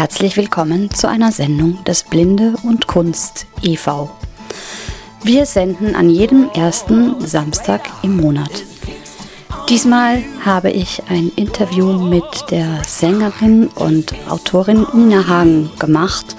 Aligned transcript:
Herzlich 0.00 0.38
willkommen 0.38 0.90
zu 0.90 1.10
einer 1.10 1.30
Sendung 1.30 1.84
des 1.84 2.04
Blinde 2.04 2.54
und 2.62 2.86
Kunst 2.86 3.44
e.V. 3.60 4.08
Wir 5.22 5.44
senden 5.44 5.94
an 5.94 6.08
jedem 6.08 6.48
ersten 6.54 7.20
Samstag 7.20 7.82
im 8.00 8.16
Monat. 8.16 8.50
Diesmal 9.68 10.22
habe 10.42 10.70
ich 10.70 11.02
ein 11.10 11.30
Interview 11.36 11.92
mit 11.98 12.24
der 12.50 12.82
Sängerin 12.88 13.66
und 13.74 14.14
Autorin 14.30 14.86
Nina 14.94 15.28
Hagen 15.28 15.68
gemacht, 15.78 16.34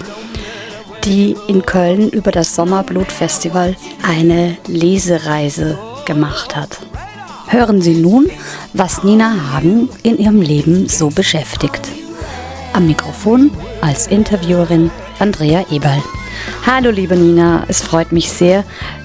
die 1.04 1.36
in 1.46 1.64
Köln 1.64 2.08
über 2.08 2.32
das 2.32 2.56
Sommerblut-Festival 2.56 3.76
eine 4.02 4.56
Lesereise 4.66 5.78
gemacht 6.04 6.56
hat. 6.56 6.80
Hören 7.46 7.80
Sie 7.80 7.94
nun, 7.94 8.28
was 8.72 9.04
Nina 9.04 9.52
Hagen 9.52 9.88
in 10.02 10.18
ihrem 10.18 10.42
Leben 10.42 10.88
so 10.88 11.10
beschäftigt. 11.10 12.01
Am 12.74 12.86
Mikrofon 12.86 13.50
als 13.82 14.06
Interviewerin 14.06 14.90
Andrea 15.18 15.66
Eberl. 15.70 16.02
Hallo 16.66 16.90
liebe 16.90 17.16
Nina, 17.16 17.64
es 17.68 17.82
freut 17.82 18.12
mich 18.12 18.30
sehr, 18.30 18.64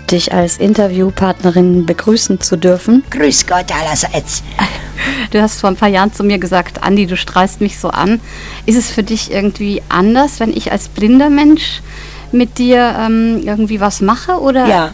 dich 0.10 0.34
als 0.34 0.58
Interviewpartnerin 0.58 1.86
begrüßen 1.86 2.40
zu 2.40 2.56
dürfen. 2.56 3.04
Grüß 3.12 3.46
Gott 3.48 3.74
allerseits. 3.74 4.44
Du 5.32 5.42
hast 5.42 5.60
vor 5.60 5.70
ein 5.70 5.76
paar 5.76 5.90
Jahren 5.90 6.12
zu 6.14 6.24
mir 6.24 6.38
gesagt, 6.38 6.84
Andi, 6.84 7.06
du 7.06 7.18
strahlst 7.18 7.62
mich 7.62 7.80
so 7.80 7.90
an. 7.90 8.20
Ist 8.66 8.78
es 8.78 8.90
für 8.90 9.04
dich 9.04 9.32
irgendwie 9.32 9.82
anders, 9.90 10.40
wenn 10.40 10.52
ich 10.52 10.72
als 10.72 10.90
blinder 10.90 11.30
Mensch 11.30 11.82
mit 12.32 12.58
dir 12.58 12.96
ähm, 12.98 13.42
irgendwie 13.44 13.80
was 13.80 14.02
mache? 14.02 14.40
Oder? 14.40 14.68
Ja, 14.68 14.92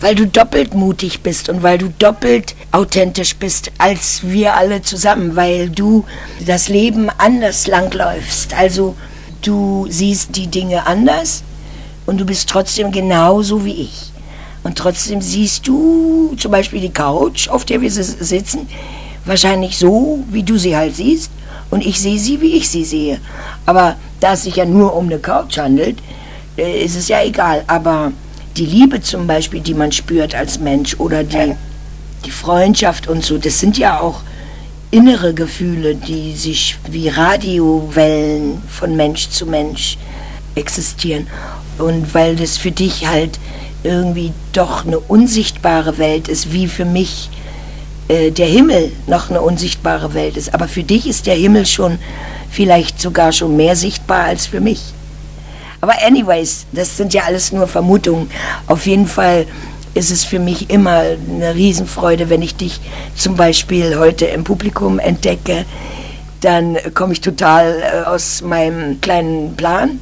weil 0.00 0.14
du 0.14 0.26
doppelt 0.26 0.74
mutig 0.74 1.20
bist 1.20 1.48
und 1.48 1.62
weil 1.62 1.78
du 1.78 1.88
doppelt 1.98 2.54
authentisch 2.72 3.36
bist 3.36 3.70
als 3.78 4.20
wir 4.22 4.54
alle 4.54 4.82
zusammen, 4.82 5.36
weil 5.36 5.70
du 5.70 6.04
das 6.44 6.68
Leben 6.68 7.08
anders 7.18 7.66
langläufst. 7.66 8.54
Also 8.54 8.96
du 9.42 9.86
siehst 9.88 10.36
die 10.36 10.48
Dinge 10.48 10.86
anders 10.86 11.42
und 12.06 12.18
du 12.18 12.26
bist 12.26 12.48
trotzdem 12.48 12.92
genauso 12.92 13.64
wie 13.64 13.82
ich. 13.82 14.12
Und 14.62 14.78
trotzdem 14.78 15.20
siehst 15.20 15.68
du 15.68 16.34
zum 16.38 16.50
Beispiel 16.50 16.80
die 16.80 16.92
Couch, 16.92 17.48
auf 17.48 17.64
der 17.64 17.80
wir 17.80 17.90
sitzen, 17.90 18.66
wahrscheinlich 19.24 19.78
so, 19.78 20.24
wie 20.30 20.42
du 20.42 20.56
sie 20.56 20.76
halt 20.76 20.96
siehst. 20.96 21.30
Und 21.70 21.84
ich 21.84 22.00
sehe 22.00 22.18
sie, 22.18 22.40
wie 22.40 22.56
ich 22.56 22.68
sie 22.68 22.84
sehe. 22.84 23.20
Aber 23.66 23.96
da 24.20 24.32
es 24.32 24.44
sich 24.44 24.56
ja 24.56 24.64
nur 24.64 24.94
um 24.94 25.06
eine 25.06 25.18
Couch 25.18 25.58
handelt, 25.58 25.98
äh, 26.56 26.82
ist 26.84 26.96
es 26.96 27.08
ja 27.08 27.22
egal. 27.22 27.64
Aber 27.66 28.12
die 28.56 28.66
Liebe 28.66 29.00
zum 29.00 29.26
Beispiel, 29.26 29.60
die 29.60 29.74
man 29.74 29.92
spürt 29.92 30.34
als 30.34 30.58
Mensch 30.58 30.96
oder 30.98 31.24
die, 31.24 31.54
die 32.24 32.30
Freundschaft 32.30 33.08
und 33.08 33.24
so, 33.24 33.38
das 33.38 33.58
sind 33.58 33.78
ja 33.78 34.00
auch 34.00 34.20
innere 34.90 35.34
Gefühle, 35.34 35.96
die 35.96 36.34
sich 36.34 36.76
wie 36.88 37.08
Radiowellen 37.08 38.62
von 38.68 38.94
Mensch 38.94 39.28
zu 39.30 39.46
Mensch 39.46 39.98
existieren. 40.54 41.26
Und 41.78 42.14
weil 42.14 42.36
das 42.36 42.56
für 42.56 42.70
dich 42.70 43.08
halt 43.08 43.40
irgendwie 43.82 44.32
doch 44.52 44.86
eine 44.86 45.00
unsichtbare 45.00 45.98
Welt 45.98 46.28
ist, 46.28 46.52
wie 46.52 46.68
für 46.68 46.84
mich 46.84 47.28
äh, 48.06 48.30
der 48.30 48.46
Himmel 48.46 48.92
noch 49.08 49.30
eine 49.30 49.40
unsichtbare 49.40 50.14
Welt 50.14 50.36
ist. 50.36 50.54
Aber 50.54 50.68
für 50.68 50.84
dich 50.84 51.08
ist 51.08 51.26
der 51.26 51.34
Himmel 51.34 51.66
schon 51.66 51.98
vielleicht 52.50 53.00
sogar 53.00 53.32
schon 53.32 53.56
mehr 53.56 53.74
sichtbar 53.74 54.24
als 54.24 54.46
für 54.46 54.60
mich. 54.60 54.80
Aber 55.84 56.02
anyways, 56.02 56.64
das 56.72 56.96
sind 56.96 57.12
ja 57.12 57.24
alles 57.24 57.52
nur 57.52 57.66
Vermutungen. 57.66 58.30
Auf 58.68 58.86
jeden 58.86 59.06
Fall 59.06 59.44
ist 59.92 60.10
es 60.10 60.24
für 60.24 60.38
mich 60.38 60.70
immer 60.70 61.02
eine 61.28 61.54
Riesenfreude, 61.54 62.30
wenn 62.30 62.40
ich 62.40 62.56
dich 62.56 62.80
zum 63.14 63.36
Beispiel 63.36 63.98
heute 63.98 64.24
im 64.24 64.44
Publikum 64.44 64.98
entdecke. 64.98 65.66
Dann 66.40 66.78
komme 66.94 67.12
ich 67.12 67.20
total 67.20 67.82
äh, 67.82 68.08
aus 68.08 68.40
meinem 68.40 69.02
kleinen 69.02 69.56
Plan. 69.56 70.00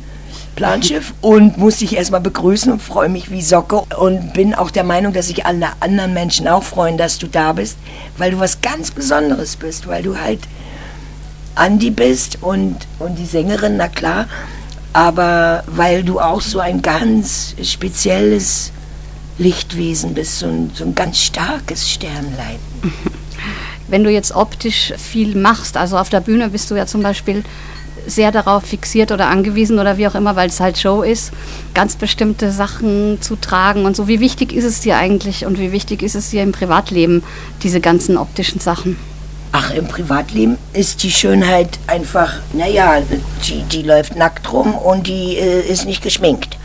Planschiff 0.55 1.15
und 1.21 1.59
muss 1.59 1.79
dich 1.79 1.97
erstmal 1.97 2.21
begrüßen 2.21 2.71
und 2.71 2.81
freue 2.81 3.09
mich 3.09 3.33
wie 3.33 3.43
Socke 3.43 3.83
und 3.99 4.35
bin 4.35 4.55
auch 4.55 4.71
der 4.71 4.85
Meinung, 4.85 5.13
dass 5.13 5.27
sich 5.27 5.47
alle 5.47 5.67
anderen 5.81 6.15
Menschen 6.15 6.47
auch 6.47 6.63
freuen, 6.63 6.97
dass 6.97 7.19
du 7.19 7.27
da 7.27 7.55
bist, 7.55 7.77
weil 8.19 8.31
du 8.31 8.39
was 8.39 8.61
ganz 8.61 8.93
Besonderes 8.93 9.57
bist, 9.57 9.89
weil 9.89 10.05
du 10.05 10.17
halt 10.17 10.43
Andi 11.57 11.91
bist 11.91 12.39
und, 12.41 12.77
und 13.01 13.17
die 13.17 13.27
Sängerin, 13.27 13.79
na 13.79 13.89
klar, 13.89 14.27
aber 14.93 15.65
weil 15.67 16.03
du 16.05 16.21
auch 16.21 16.41
so 16.41 16.61
ein 16.61 16.83
ganz 16.83 17.55
spezielles 17.63 18.73
Lichtwesen 19.39 20.15
bist, 20.15 20.41
so 20.41 20.47
ein, 20.47 20.71
so 20.75 20.85
ein 20.85 20.95
ganz 20.95 21.19
starkes 21.19 21.91
Sternlein. 21.91 22.59
Wenn 23.89 24.05
du 24.05 24.11
jetzt 24.11 24.35
optisch 24.35 24.93
viel 24.97 25.35
machst, 25.37 25.77
also 25.77 25.99
auf 25.99 26.09
der 26.09 26.21
Bühne 26.21 26.51
bist 26.51 26.71
du 26.71 26.75
ja 26.75 26.87
zum 26.87 27.03
Beispiel 27.03 27.43
sehr 28.07 28.33
darauf 28.33 28.65
fixiert 28.65 29.13
oder 29.13 29.29
angewiesen 29.29 29.79
oder 29.79 29.97
wie 29.97 30.07
auch 30.07 30.15
immer, 30.15 30.35
weil 30.37 30.49
es 30.49 30.61
halt 30.61 30.79
Show 30.79 31.03
ist, 31.03 31.33
ganz 31.75 31.97
bestimmte 31.97 32.51
Sachen 32.51 33.21
zu 33.21 33.37
tragen 33.37 33.85
und 33.85 33.97
so. 33.97 34.09
Wie 34.09 34.21
wichtig 34.21 34.53
ist 34.53 34.65
es 34.65 34.81
dir 34.81 34.97
eigentlich 34.97 35.47
und 35.47 35.59
wie 35.59 35.73
wichtig 35.73 36.03
ist 36.03 36.15
es 36.15 36.31
dir 36.31 36.43
im 36.43 36.53
Privatleben, 36.53 37.23
diese 37.63 37.81
ganzen 37.81 38.17
optischen 38.17 38.61
Sachen? 38.61 38.97
Ach, 39.55 39.71
im 39.75 39.87
Privatleben 39.87 40.57
ist 40.73 41.03
die 41.03 41.11
Schönheit 41.11 41.79
einfach, 41.87 42.37
naja, 42.55 43.03
die, 43.47 43.63
die 43.65 43.83
läuft 43.83 44.17
nackt 44.17 44.51
rum 44.51 44.75
und 44.75 45.07
die 45.07 45.37
äh, 45.37 45.61
ist 45.61 45.85
nicht 45.85 46.03
geschminkt. 46.03 46.57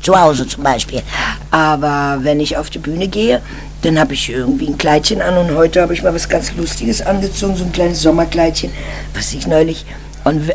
Zu 0.00 0.20
Hause 0.20 0.46
zum 0.46 0.62
Beispiel. 0.62 1.02
Aber 1.50 2.18
wenn 2.22 2.38
ich 2.38 2.56
auf 2.56 2.70
die 2.70 2.78
Bühne 2.78 3.08
gehe, 3.08 3.42
dann 3.82 3.98
habe 3.98 4.14
ich 4.14 4.30
irgendwie 4.30 4.68
ein 4.68 4.78
Kleidchen 4.78 5.20
an 5.20 5.36
und 5.36 5.56
heute 5.56 5.82
habe 5.82 5.92
ich 5.92 6.02
mal 6.04 6.14
was 6.14 6.28
ganz 6.28 6.52
Lustiges 6.56 7.02
angezogen, 7.02 7.56
so 7.56 7.64
ein 7.64 7.72
kleines 7.72 8.02
Sommerkleidchen, 8.02 8.70
was 9.14 9.32
ich 9.32 9.46
neulich 9.46 9.84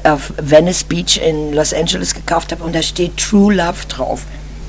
auf 0.03 0.34
Venice 0.38 0.84
Beach 0.86 1.19
in 1.24 1.53
Los 1.53 1.74
Angeles 1.74 2.14
gekauft 2.14 2.52
habe 2.52 2.64
und 2.64 2.74
da 2.74 2.81
steht 2.81 3.18
True 3.18 3.53
Love 3.53 3.86
drauf. 3.90 4.22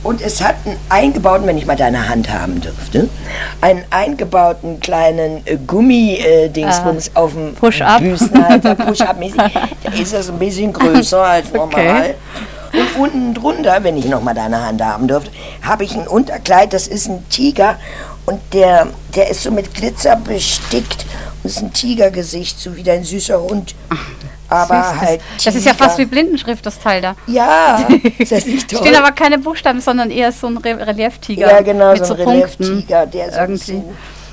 Und 0.02 0.22
es 0.22 0.42
hat 0.42 0.56
einen 0.64 0.78
eingebauten, 0.88 1.46
wenn 1.46 1.58
ich 1.58 1.66
mal 1.66 1.76
deine 1.76 2.08
Hand 2.08 2.30
haben 2.30 2.60
dürfte, 2.60 3.08
einen 3.60 3.84
eingebauten 3.90 4.80
kleinen 4.80 5.42
äh, 5.44 5.58
Gummi-Dingsbums 5.66 7.08
äh, 7.08 7.10
auf 7.14 7.32
dem 7.32 7.54
Push-Up. 7.54 8.00
Büstenhalter, 8.00 8.74
Push-Up-mäßig. 8.76 9.36
Der 9.84 10.00
ist 10.00 10.14
das 10.14 10.30
ein 10.30 10.38
bisschen 10.38 10.72
größer 10.72 11.22
als 11.22 11.52
normal. 11.52 11.70
Okay. 11.72 12.14
Und 12.72 13.02
unten 13.02 13.34
drunter, 13.34 13.82
wenn 13.82 13.96
ich 13.96 14.06
noch 14.06 14.22
mal 14.22 14.34
deine 14.34 14.64
Hand 14.64 14.82
haben 14.82 15.08
dürfte, 15.08 15.30
habe 15.62 15.84
ich 15.84 15.94
ein 15.94 16.06
Unterkleid, 16.06 16.72
das 16.72 16.86
ist 16.86 17.08
ein 17.08 17.28
Tiger 17.28 17.76
und 18.26 18.40
der, 18.52 18.86
der 19.16 19.28
ist 19.28 19.42
so 19.42 19.50
mit 19.50 19.74
Glitzer 19.74 20.16
bestickt 20.16 21.04
und 21.42 21.50
ist 21.50 21.62
ein 21.62 21.72
Tigergesicht, 21.72 22.58
so 22.58 22.76
wie 22.76 22.84
dein 22.84 23.02
süßer 23.02 23.40
Hund 23.42 23.74
aber 24.50 24.82
Süß, 24.82 25.00
halt. 25.00 25.20
Das, 25.36 25.44
das 25.44 25.54
ist 25.54 25.66
ja 25.66 25.74
fast 25.74 25.98
wie 25.98 26.04
Blindenschrift, 26.04 26.64
das 26.66 26.78
Teil 26.78 27.00
da. 27.00 27.14
Ja, 27.26 27.86
ist 28.18 28.32
das 28.32 28.46
nicht 28.46 28.70
toll? 28.70 28.80
Stehen 28.80 28.96
aber 28.96 29.12
keine 29.12 29.38
Buchstaben, 29.38 29.80
sondern 29.80 30.10
eher 30.10 30.32
so 30.32 30.48
ein 30.48 30.56
Re 30.58 30.86
Relieftiger. 30.86 31.50
Ja, 31.50 31.60
genau, 31.62 31.92
mit 31.92 32.04
so 32.04 32.14
ein 32.14 32.22
so 32.22 32.28
Relieftiger, 32.28 33.06
der 33.06 33.32
so 33.32 33.40
irgendwie. 33.40 33.82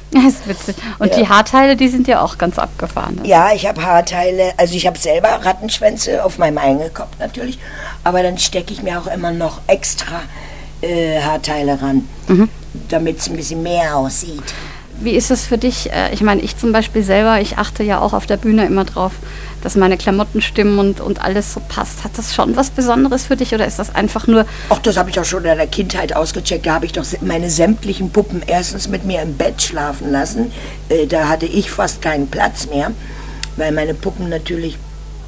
Das 0.09 0.23
ist 0.23 0.47
witzig. 0.47 0.75
Und 0.99 1.11
ja. 1.11 1.17
die 1.17 1.27
Haarteile, 1.27 1.75
die 1.75 1.89
sind 1.89 2.07
ja 2.07 2.21
auch 2.21 2.37
ganz 2.37 2.57
abgefahren. 2.57 3.19
Ja, 3.25 3.51
ich 3.53 3.67
habe 3.67 3.83
Haarteile, 3.83 4.53
also 4.55 4.73
ich 4.73 4.87
habe 4.87 4.97
selber 4.97 5.27
Rattenschwänze 5.27 6.23
auf 6.23 6.37
meinem 6.37 6.57
eigenen 6.57 6.93
Kopf 6.93 7.09
natürlich, 7.19 7.59
aber 8.05 8.23
dann 8.23 8.37
stecke 8.37 8.71
ich 8.71 8.81
mir 8.81 8.99
auch 8.99 9.07
immer 9.07 9.31
noch 9.31 9.59
extra 9.67 10.21
äh, 10.81 11.19
Haarteile 11.19 11.81
ran, 11.81 12.07
mhm. 12.27 12.49
damit 12.87 13.19
es 13.19 13.29
ein 13.29 13.35
bisschen 13.35 13.61
mehr 13.63 13.97
aussieht. 13.97 14.43
Wie 14.99 15.11
ist 15.11 15.29
es 15.29 15.45
für 15.45 15.57
dich? 15.57 15.91
Äh, 15.91 16.13
ich 16.13 16.21
meine, 16.21 16.41
ich 16.41 16.57
zum 16.57 16.71
Beispiel 16.71 17.03
selber, 17.03 17.41
ich 17.41 17.57
achte 17.57 17.83
ja 17.83 17.99
auch 17.99 18.13
auf 18.13 18.25
der 18.25 18.37
Bühne 18.37 18.65
immer 18.65 18.85
drauf, 18.85 19.11
dass 19.63 19.75
meine 19.75 19.97
Klamotten 19.97 20.41
stimmen 20.41 20.79
und, 20.79 21.01
und 21.01 21.21
alles 21.21 21.53
so 21.53 21.61
passt. 21.67 22.03
Hat 22.03 22.17
das 22.17 22.33
schon 22.33 22.55
was 22.55 22.69
Besonderes 22.69 23.25
für 23.25 23.35
dich 23.35 23.53
oder 23.53 23.65
ist 23.65 23.79
das 23.79 23.93
einfach 23.95 24.27
nur. 24.27 24.45
Ach, 24.69 24.79
das 24.79 24.97
habe 24.97 25.09
ich 25.09 25.19
auch 25.19 25.25
schon 25.25 25.45
in 25.45 25.57
der 25.57 25.67
Kindheit 25.67 26.15
ausgecheckt. 26.15 26.65
Da 26.65 26.75
habe 26.75 26.85
ich 26.85 26.93
doch 26.93 27.05
meine 27.21 27.49
sämtlichen 27.49 28.11
Puppen 28.11 28.41
erstens 28.45 28.87
mit 28.87 29.05
mir 29.05 29.21
im 29.21 29.35
Bett 29.35 29.61
schlafen 29.61 30.11
lassen. 30.11 30.51
Äh, 30.89 31.07
da 31.07 31.27
hatte 31.27 31.45
ich 31.45 31.71
fast 31.71 32.01
keinen 32.01 32.27
Platz 32.27 32.67
mehr, 32.67 32.91
weil 33.55 33.71
meine 33.71 33.93
Puppen 33.93 34.29
natürlich 34.29 34.77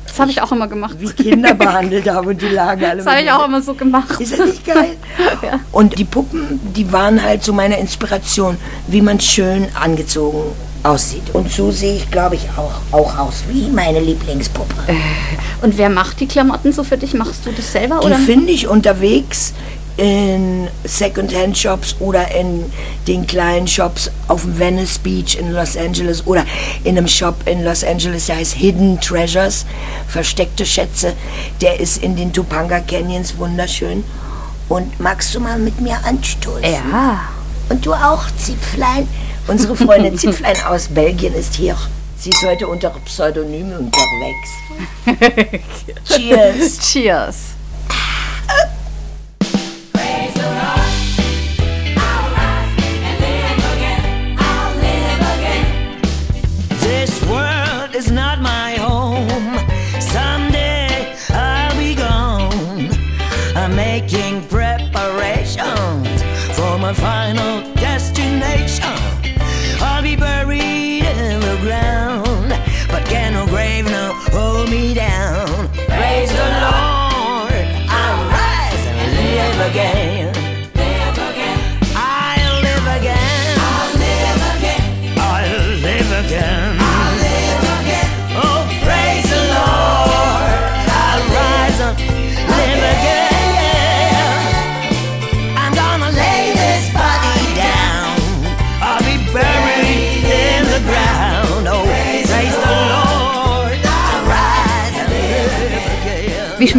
das 0.06 0.20
habe 0.20 0.32
ich 0.32 0.42
auch 0.42 0.52
immer 0.52 0.68
gemacht. 0.68 0.96
Wie 1.00 1.08
Kinder 1.14 1.54
behandelt 1.54 2.10
habe 2.10 2.30
und 2.30 2.42
die 2.42 2.48
lagen 2.48 2.84
alle. 2.84 2.98
Das 2.98 3.06
habe 3.06 3.22
ich 3.22 3.32
auch 3.32 3.46
immer 3.46 3.62
so 3.62 3.76
gemacht. 3.76 4.20
Ist 4.20 4.34
das 4.34 4.48
nicht 4.48 4.66
geil? 4.66 4.98
ja. 5.44 5.60
Und 5.72 6.00
die 6.00 6.04
Puppen, 6.04 6.60
die 6.76 6.92
waren 6.92 7.22
halt 7.22 7.44
so 7.44 7.54
meine 7.54 7.80
Inspiration, 7.80 8.58
wie 8.88 9.02
man 9.02 9.20
schön 9.20 9.68
angezogen 9.76 10.52
aussieht. 10.84 11.24
Und 11.34 11.52
so 11.52 11.72
sehe 11.72 11.96
ich, 11.96 12.10
glaube 12.12 12.36
ich, 12.36 12.48
auch, 12.58 12.98
auch 12.98 13.18
aus 13.18 13.44
wie 13.50 13.70
meine 13.70 14.00
Lieblingspuppe. 14.00 14.76
Äh, 14.88 14.96
und 15.66 15.78
wer 15.78 15.90
macht 15.90 16.20
die 16.20 16.28
Klamotten 16.28 16.72
so 16.72 16.84
für 16.84 16.98
dich? 16.98 17.14
Machst 17.14 17.46
du 17.46 17.52
das 17.52 17.72
selber? 17.72 18.00
Die 18.06 18.14
finde 18.14 18.52
ich 18.52 18.68
unterwegs 18.68 19.54
in 19.98 20.70
Secondhand-Shops 20.86 21.98
oder 22.00 22.34
in 22.34 22.64
den 23.08 23.28
kleinen 23.28 23.68
Shops 23.68 24.10
auf 24.30 24.44
dem 24.44 24.58
Venice 24.58 24.98
Beach 25.00 25.38
in 25.38 25.52
Los 25.52 25.76
Angeles 25.76 26.26
oder 26.26 26.46
in 26.86 26.98
einem 26.98 27.08
Shop 27.08 27.36
in 27.46 27.66
Los 27.66 27.84
Angeles, 27.84 28.28
der 28.28 28.38
heißt 28.38 28.54
Hidden 28.54 29.02
Treasures, 29.02 29.66
versteckte 30.08 30.66
Schätze. 30.66 31.14
Der 31.60 31.82
ist 31.82 32.02
in 32.02 32.16
den 32.16 32.32
Topanga 32.32 32.80
Canyons 32.80 33.38
wunderschön. 33.38 34.06
Und 34.70 35.00
magst 35.00 35.36
du 35.36 35.42
mal 35.42 35.60
mit 35.60 35.82
mir 35.82 35.98
anstoßen? 36.06 36.64
Ja. 36.64 37.22
Und 37.70 37.86
du 37.86 37.94
auch, 37.94 38.24
Zipflein? 38.38 39.08
Unsere 39.48 39.76
Freundin 39.76 40.18
Zipflein 40.18 40.58
aus 40.64 40.88
Belgien 40.88 41.34
ist 41.34 41.56
hier. 41.56 41.78
Sie 42.18 42.32
ist 42.32 42.44
heute 42.44 42.68
unter 42.68 42.90
Pseudonym 43.06 43.72
unterwegs. 43.72 44.50
Cheers. 46.06 46.80
Cheers. 46.80 47.36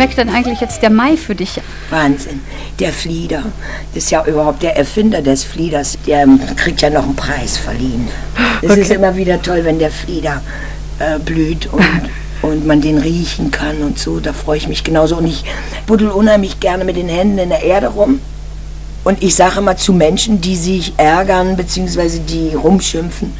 Schmeckt 0.00 0.16
denn 0.16 0.30
eigentlich 0.30 0.62
jetzt 0.62 0.80
der 0.80 0.88
Mai 0.88 1.14
für 1.14 1.34
dich? 1.34 1.60
Wahnsinn. 1.90 2.40
Der 2.78 2.90
Flieder. 2.90 3.42
Das 3.92 4.04
ist 4.04 4.10
ja 4.10 4.24
überhaupt 4.24 4.62
der 4.62 4.74
Erfinder 4.74 5.20
des 5.20 5.44
Flieders. 5.44 5.98
Der 6.06 6.26
kriegt 6.56 6.80
ja 6.80 6.88
noch 6.88 7.02
einen 7.02 7.16
Preis 7.16 7.58
verliehen. 7.58 8.08
Es 8.62 8.78
ist 8.78 8.90
immer 8.90 9.14
wieder 9.14 9.42
toll, 9.42 9.62
wenn 9.62 9.78
der 9.78 9.90
Flieder 9.90 10.40
äh, 11.00 11.18
blüht 11.18 11.68
und, 11.70 11.84
und 12.50 12.66
man 12.66 12.80
den 12.80 12.96
riechen 12.96 13.50
kann 13.50 13.82
und 13.82 13.98
so. 13.98 14.20
Da 14.20 14.32
freue 14.32 14.56
ich 14.56 14.68
mich 14.68 14.84
genauso. 14.84 15.18
Und 15.18 15.26
ich 15.26 15.44
buddel 15.86 16.08
unheimlich 16.08 16.60
gerne 16.60 16.86
mit 16.86 16.96
den 16.96 17.10
Händen 17.10 17.36
in 17.36 17.50
der 17.50 17.62
Erde 17.62 17.88
rum. 17.88 18.20
Und 19.04 19.22
ich 19.22 19.34
sage 19.34 19.58
immer 19.58 19.76
zu 19.76 19.92
Menschen, 19.92 20.40
die 20.40 20.56
sich 20.56 20.94
ärgern 20.96 21.58
bzw. 21.58 22.20
die 22.20 22.54
rumschimpfen, 22.54 23.34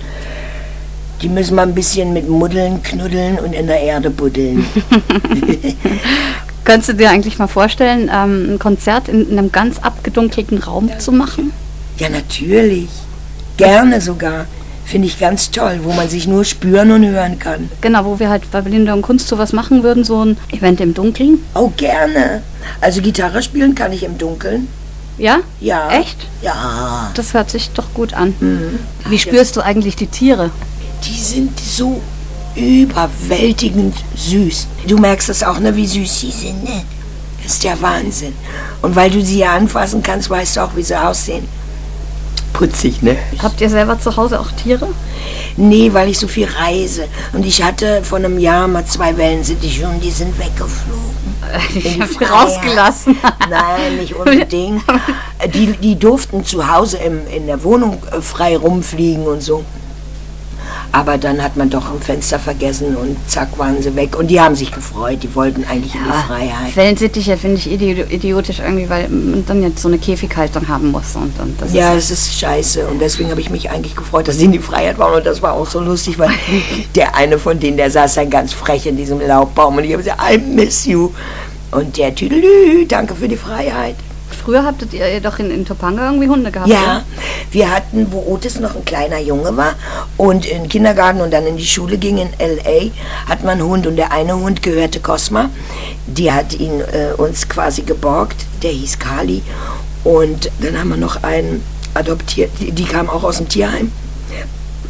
die 1.23 1.31
müssen 1.31 1.55
mal 1.55 1.63
ein 1.63 1.75
bisschen 1.75 2.13
mit 2.13 2.29
Muddeln, 2.29 2.83
Knuddeln 2.83 3.39
und 3.39 3.55
in 3.55 3.67
der 3.67 3.81
Erde 3.81 4.11
buddeln. 4.11 4.67
Könntest 6.65 6.91
du 6.91 6.95
dir 6.95 7.11
eigentlich 7.11 7.39
mal 7.39 7.47
vorstellen, 7.47 8.11
ähm, 8.13 8.55
ein 8.55 8.59
Konzert 8.59 9.09
in, 9.09 9.31
in 9.31 9.39
einem 9.39 9.53
ganz 9.53 9.79
abgedunkelten 9.79 10.59
Raum 10.59 10.91
zu 10.99 11.13
machen? 11.13 11.53
Ja, 11.99 12.09
natürlich. 12.09 12.89
Gerne 13.57 14.01
sogar. 14.01 14.47
Finde 14.85 15.07
ich 15.07 15.21
ganz 15.21 15.51
toll, 15.51 15.81
wo 15.85 15.93
man 15.93 16.09
sich 16.09 16.27
nur 16.27 16.45
spüren 16.45 16.91
und 16.91 17.07
hören 17.07 17.39
kann. 17.39 17.71
Genau, 17.81 18.05
wo 18.05 18.19
wir 18.19 18.29
halt 18.29 18.51
bei 18.51 18.61
Belinda 18.61 18.93
und 18.93 19.03
Kunst 19.03 19.29
sowas 19.29 19.53
machen 19.53 19.83
würden, 19.85 20.03
so 20.03 20.25
ein 20.25 20.37
Event 20.51 20.81
im 20.81 20.95
Dunkeln. 20.95 21.39
Oh, 21.55 21.71
gerne. 21.77 22.43
Also 22.81 23.01
Gitarre 23.01 23.43
spielen 23.43 23.75
kann 23.75 23.93
ich 23.93 24.03
im 24.03 24.19
Dunkeln. 24.19 24.67
Ja? 25.17 25.41
Ja. 25.61 25.91
Echt? 25.91 26.17
Ja. 26.43 27.11
Das 27.15 27.35
hört 27.35 27.51
sich 27.51 27.71
doch 27.71 27.95
gut 27.95 28.15
an. 28.15 28.35
Mhm. 28.41 28.79
Wie 29.09 29.19
spürst 29.19 29.57
du 29.57 29.61
eigentlich 29.61 29.95
die 29.95 30.07
Tiere? 30.07 30.51
Die 31.05 31.21
sind 31.21 31.61
so 31.61 32.01
überwältigend 32.57 33.95
süß. 34.17 34.67
Du 34.87 34.99
merkst 34.99 35.29
das 35.29 35.43
auch, 35.43 35.59
ne, 35.59 35.75
wie 35.77 35.87
süß 35.87 36.21
sie 36.21 36.31
sind, 36.31 36.65
ne? 36.65 36.83
Das 37.43 37.55
ist 37.55 37.65
der 37.65 37.81
Wahnsinn. 37.81 38.35
Und 38.83 38.95
weil 38.97 39.11
du 39.11 39.23
sie 39.23 39.39
ja 39.39 39.55
anfassen 39.55 40.03
kannst, 40.03 40.31
weißt 40.31 40.57
du 40.57 40.61
auch, 40.61 40.77
wie 40.77 40.83
sie 40.83 41.01
aussehen. 41.01 41.49
Putzig, 42.53 43.01
ne? 43.03 43.17
Habt 43.43 43.61
ihr 43.61 43.71
selber 43.71 43.99
zu 43.99 44.17
Hause 44.17 44.39
auch 44.39 44.51
Tiere? 44.51 44.89
Nee, 45.57 45.93
weil 45.93 46.09
ich 46.09 46.19
so 46.19 46.29
viel 46.29 46.47
reise. 46.47 47.07
Und 47.33 47.47
ich 47.47 47.63
hatte 47.63 48.03
vor 48.05 48.19
einem 48.19 48.39
Jahr 48.39 48.69
mal 48.69 48.85
zwei 48.85 49.17
Wellensittiche 49.17 49.87
und 49.87 50.03
die 50.03 50.11
sind 50.11 50.39
weggeflogen. 50.39 51.11
Ich 51.75 51.85
In 51.85 51.95
die 51.95 52.03
hab 52.03 52.09
sie 52.11 52.25
rausgelassen. 52.25 53.17
Nein, 53.49 53.97
nicht 53.99 54.15
unbedingt. 54.17 54.83
Die, 55.53 55.73
die 55.73 55.99
durften 55.99 56.45
zu 56.45 56.71
Hause 56.71 56.99
im, 56.99 57.27
in 57.27 57.47
der 57.47 57.65
Wohnung 57.65 58.01
äh, 58.13 58.21
frei 58.21 58.57
rumfliegen 58.57 59.27
und 59.27 59.43
so. 59.43 59.65
Aber 60.93 61.19
dann 61.19 61.41
hat 61.43 61.57
man 61.57 61.71
doch 61.71 61.93
ein 61.93 62.01
Fenster 62.01 62.39
vergessen 62.41 62.97
und 62.97 63.17
zack 63.29 63.57
waren 63.59 63.81
sie 63.81 63.95
weg. 63.95 64.19
Und 64.19 64.27
die 64.29 64.41
haben 64.41 64.57
sich 64.57 64.73
gefreut, 64.73 65.19
die 65.23 65.33
wollten 65.37 65.65
eigentlich 65.65 65.95
in 65.95 66.01
die 66.05 66.27
Freiheit. 66.27 66.75
Wellensittiche 66.75 67.37
finde 67.37 67.59
ich 67.59 67.69
idi- 67.69 68.11
idiotisch 68.11 68.59
irgendwie, 68.59 68.91
weil 68.91 69.09
man 69.09 69.45
dann 69.47 69.63
jetzt 69.63 69.81
so 69.83 69.87
eine 69.89 69.99
Käfighaltung 69.99 70.67
haben 70.67 70.91
muss. 70.91 71.15
Und, 71.15 71.39
und 71.39 71.61
das 71.63 71.73
Ja, 71.73 71.95
ist 71.95 72.11
es 72.11 72.23
ist 72.27 72.41
scheiße. 72.41 72.87
Und 72.89 73.01
deswegen 73.01 73.31
habe 73.31 73.41
ich 73.41 73.51
mich 73.51 73.71
eigentlich 73.71 73.95
gefreut, 73.95 74.27
dass 74.27 74.39
sie 74.39 74.47
in 74.47 74.53
die 74.53 74.59
Freiheit 74.59 74.99
waren. 74.99 75.15
Und 75.15 75.27
das 75.27 75.41
war 75.43 75.53
auch 75.53 75.67
so 75.67 75.79
lustig, 75.79 76.19
weil 76.19 76.31
der 76.97 77.15
eine 77.15 77.39
von 77.39 77.61
denen, 77.61 77.77
der 77.77 77.91
saß 77.91 78.15
dann 78.15 78.29
ganz 78.29 78.53
frech 78.53 78.85
in 78.87 78.97
diesem 78.97 79.21
Laubbaum. 79.21 79.77
Und 79.77 79.85
ich 79.85 79.93
habe 79.93 80.03
gesagt, 80.03 80.21
I 80.29 80.39
miss 80.39 80.87
you. 80.87 81.11
Und 81.71 81.97
der 81.99 82.13
Tüdelü, 82.13 82.85
danke 82.89 83.15
für 83.15 83.29
die 83.29 83.37
Freiheit. 83.37 83.95
Früher 84.45 84.65
habtet 84.65 84.95
ihr 84.95 85.21
doch 85.21 85.39
in, 85.39 85.51
in 85.51 85.67
Topanga 85.67 86.07
irgendwie 86.07 86.29
Hunde 86.29 86.51
gehabt. 86.51 86.71
Ja, 86.71 86.83
oder? 86.83 87.05
wir 87.51 87.71
hatten, 87.71 88.11
wo 88.11 88.25
Otis 88.33 88.59
noch 88.59 88.75
ein 88.75 88.85
kleiner 88.85 89.19
Junge 89.19 89.57
war 89.57 89.75
und 90.17 90.47
in 90.47 90.63
den 90.63 90.69
Kindergarten 90.69 91.21
und 91.21 91.31
dann 91.33 91.47
in 91.47 91.57
die 91.57 91.67
Schule 91.67 91.99
ging 91.99 92.19
in 92.19 92.29
L.A., 92.39 92.91
hat 93.29 93.43
man 93.43 93.61
einen 93.61 93.69
Hund 93.69 93.87
und 93.87 93.97
der 93.97 94.13
eine 94.13 94.35
Hund 94.35 94.63
gehörte 94.63 95.01
Cosma. 95.01 95.51
Die 96.07 96.33
hat 96.33 96.55
ihn 96.55 96.81
äh, 96.81 97.13
uns 97.17 97.49
quasi 97.49 97.83
geborgt, 97.83 98.47
der 98.63 98.71
hieß 98.71 98.99
Kali. 98.99 99.43
Und 100.05 100.51
dann 100.61 100.79
haben 100.79 100.89
wir 100.89 100.97
noch 100.97 101.23
einen 101.23 101.63
adoptiert, 101.95 102.51
die, 102.61 102.73
die 102.73 102.85
kam 102.85 103.11
auch 103.11 103.25
aus 103.25 103.39
dem 103.39 103.49
Tierheim. 103.49 103.93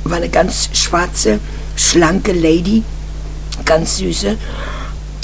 War 0.05 0.19
eine 0.19 0.29
ganz 0.29 0.71
schwarze, 0.73 1.41
schlanke 1.77 2.33
Lady, 2.33 2.85
ganz 3.65 3.99
süße. 3.99 4.37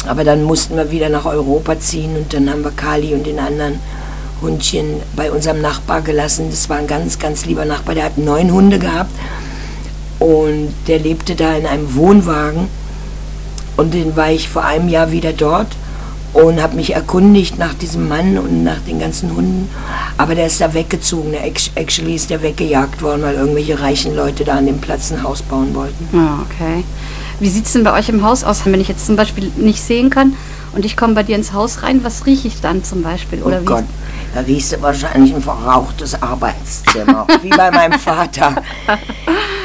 Aber 0.07 0.25
dann 0.25 0.43
mussten 0.43 0.77
wir 0.77 0.91
wieder 0.91 1.09
nach 1.09 1.25
Europa 1.25 1.79
ziehen 1.79 2.17
und 2.17 2.33
dann 2.33 2.51
haben 2.51 2.63
wir 2.63 2.71
Kali 2.71 3.15
und 3.15 3.27
den 3.27 3.39
anderen 3.39 3.81
Hundchen 4.41 5.01
bei 5.15 5.31
unserem 5.31 5.61
Nachbar 5.61 6.03
gelassen. 6.03 6.47
Das 6.51 6.69
war 6.69 6.77
ein 6.77 6.87
ganz, 6.87 7.19
ganz 7.19 7.47
lieber 7.47 7.65
Nachbar, 7.65 7.95
der 7.95 8.05
hat 8.05 8.19
neun 8.19 8.53
Hunde 8.53 8.79
gehabt 8.79 9.13
und 10.19 10.73
der 10.87 10.99
lebte 10.99 11.35
da 11.35 11.55
in 11.55 11.67
einem 11.67 11.95
Wohnwagen 11.95 12.69
und 13.77 13.95
den 13.95 14.17
war 14.17 14.31
ich 14.31 14.49
vor 14.49 14.65
einem 14.65 14.89
Jahr 14.89 15.11
wieder 15.11 15.33
dort 15.33 15.69
und 16.33 16.63
habe 16.63 16.77
mich 16.77 16.93
erkundigt 16.95 17.59
nach 17.59 17.73
diesem 17.75 18.09
Mann 18.09 18.37
und 18.37 18.63
nach 18.63 18.81
den 18.87 18.99
ganzen 19.01 19.35
Hunden. 19.35 19.69
Aber 20.19 20.35
der 20.35 20.47
ist 20.47 20.61
da 20.61 20.75
weggezogen. 20.75 21.33
Der 21.33 21.45
actually 21.45 22.15
ist 22.15 22.29
der 22.29 22.43
weggejagt 22.43 23.01
worden, 23.01 23.23
weil 23.23 23.37
irgendwelche 23.37 23.81
reichen 23.81 24.15
Leute 24.15 24.45
da 24.45 24.57
an 24.57 24.67
dem 24.67 24.79
Platz 24.79 25.11
ein 25.11 25.23
Haus 25.23 25.41
bauen 25.43 25.75
wollten. 25.75 26.09
Ja, 26.13 26.45
okay. 26.45 26.85
Wie 27.41 27.49
sieht 27.49 27.67
es 27.67 27.73
denn 27.73 27.85
bei 27.85 27.99
euch 27.99 28.09
im 28.09 28.23
Haus 28.23 28.45
aus, 28.45 28.67
wenn 28.67 28.81
ich 28.81 28.89
jetzt 28.89 29.07
zum 29.07 29.17
Beispiel 29.17 29.51
nicht 29.57 29.83
sehen 29.83 30.11
kann 30.11 30.35
und 30.75 30.85
ich 30.85 30.97
komme 30.97 31.15
bei 31.15 31.23
dir 31.23 31.37
ins 31.37 31.53
Haus 31.55 31.83
rein, 31.83 32.01
was 32.03 32.27
rieche 32.27 32.49
ich 32.49 32.61
dann 32.61 32.85
zum 32.85 33.03
Beispiel? 33.03 33.43
Oder 33.43 33.59
oh 33.59 33.63
wie? 33.63 33.67
Gott, 33.67 33.85
da 34.37 34.43
riechst 34.43 34.73
du 34.75 34.83
wahrscheinlich 34.83 35.35
ein 35.35 35.41
verrauchtes 35.41 36.21
Arbeitszimmer, 36.21 37.27
wie 37.43 37.49
bei 37.49 37.71
meinem 37.71 37.99
Vater. 37.99 38.55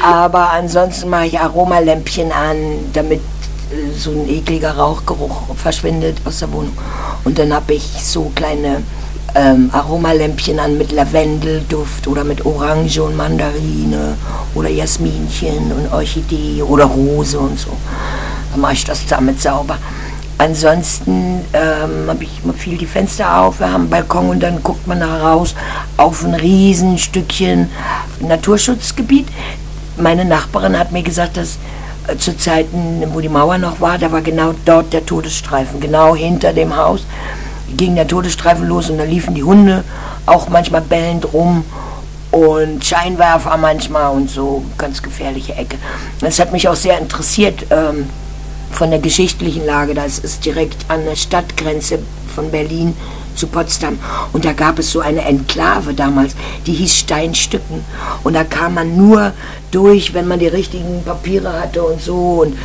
Aber 0.02 0.50
ansonsten 0.50 1.10
mache 1.10 1.26
ich 1.26 1.38
Aromalämpchen 1.38 2.32
an, 2.32 2.56
damit 2.94 3.20
äh, 3.20 3.92
so 3.94 4.12
ein 4.12 4.26
ekliger 4.30 4.74
Rauchgeruch 4.74 5.54
verschwindet 5.56 6.16
aus 6.24 6.38
der 6.38 6.50
Wohnung. 6.52 6.72
Und 7.24 7.38
dann 7.38 7.52
habe 7.52 7.74
ich 7.74 7.82
so 7.82 8.32
kleine 8.34 8.82
ähm, 9.34 9.68
Aromalämpchen 9.74 10.58
an 10.58 10.78
mit 10.78 10.90
Lavendelduft 10.90 12.08
oder 12.08 12.24
mit 12.24 12.46
Orange 12.46 13.02
und 13.02 13.14
Mandarine 13.14 14.16
oder 14.54 14.70
Jasminchen 14.70 15.70
und 15.70 15.92
Orchidee 15.92 16.62
oder 16.62 16.86
Rose 16.86 17.38
und 17.38 17.58
so. 17.58 17.76
Dann 18.52 18.60
mache 18.62 18.72
ich 18.72 18.84
das 18.86 19.04
damit 19.06 19.42
sauber. 19.42 19.76
Ansonsten 20.42 21.44
ähm, 21.52 22.08
habe 22.08 22.24
ich 22.24 22.42
immer 22.42 22.52
viel 22.52 22.76
die 22.76 22.86
Fenster 22.86 23.38
auf, 23.42 23.60
wir 23.60 23.70
haben 23.70 23.82
einen 23.82 23.90
Balkon 23.90 24.28
und 24.28 24.42
dann 24.42 24.60
guckt 24.60 24.88
man 24.88 24.98
da 24.98 25.18
raus 25.18 25.54
auf 25.96 26.24
ein 26.24 26.34
Riesenstückchen 26.34 27.70
Naturschutzgebiet. 28.18 29.28
Meine 29.98 30.24
Nachbarin 30.24 30.76
hat 30.76 30.90
mir 30.90 31.04
gesagt, 31.04 31.36
dass 31.36 31.58
äh, 32.08 32.16
zu 32.16 32.36
Zeiten, 32.36 33.04
wo 33.12 33.20
die 33.20 33.28
Mauer 33.28 33.56
noch 33.58 33.80
war, 33.80 33.98
da 33.98 34.10
war 34.10 34.20
genau 34.20 34.52
dort 34.64 34.92
der 34.92 35.06
Todesstreifen, 35.06 35.78
genau 35.78 36.16
hinter 36.16 36.52
dem 36.52 36.76
Haus 36.76 37.06
ging 37.76 37.94
der 37.94 38.08
Todesstreifen 38.08 38.66
los 38.66 38.90
und 38.90 38.98
da 38.98 39.04
liefen 39.04 39.36
die 39.36 39.44
Hunde 39.44 39.84
auch 40.26 40.48
manchmal 40.48 40.80
bellend 40.80 41.32
rum 41.32 41.64
und 42.32 42.84
Scheinwerfer 42.84 43.56
manchmal 43.58 44.10
und 44.10 44.28
so, 44.28 44.64
ganz 44.76 45.00
gefährliche 45.04 45.54
Ecke. 45.54 45.76
Das 46.20 46.40
hat 46.40 46.50
mich 46.50 46.66
auch 46.66 46.74
sehr 46.74 46.98
interessiert 46.98 47.64
ähm, 47.70 48.08
von 48.72 48.90
der 48.90 48.98
geschichtlichen 48.98 49.64
Lage. 49.64 49.94
Das 49.94 50.18
ist 50.18 50.44
direkt 50.44 50.84
an 50.88 51.04
der 51.04 51.16
Stadtgrenze 51.16 51.98
von 52.34 52.50
Berlin 52.50 52.94
zu 53.34 53.46
Potsdam. 53.46 53.98
Und 54.32 54.44
da 54.44 54.52
gab 54.52 54.78
es 54.78 54.90
so 54.90 55.00
eine 55.00 55.22
Enklave 55.22 55.94
damals, 55.94 56.34
die 56.66 56.72
hieß 56.72 57.00
Steinstücken. 57.00 57.84
Und 58.24 58.34
da 58.34 58.44
kam 58.44 58.74
man 58.74 58.96
nur 58.96 59.32
durch, 59.70 60.14
wenn 60.14 60.28
man 60.28 60.38
die 60.38 60.48
richtigen 60.48 61.02
Papiere 61.04 61.52
hatte 61.52 61.82
und 61.82 62.00
so. 62.00 62.42
Und 62.42 62.56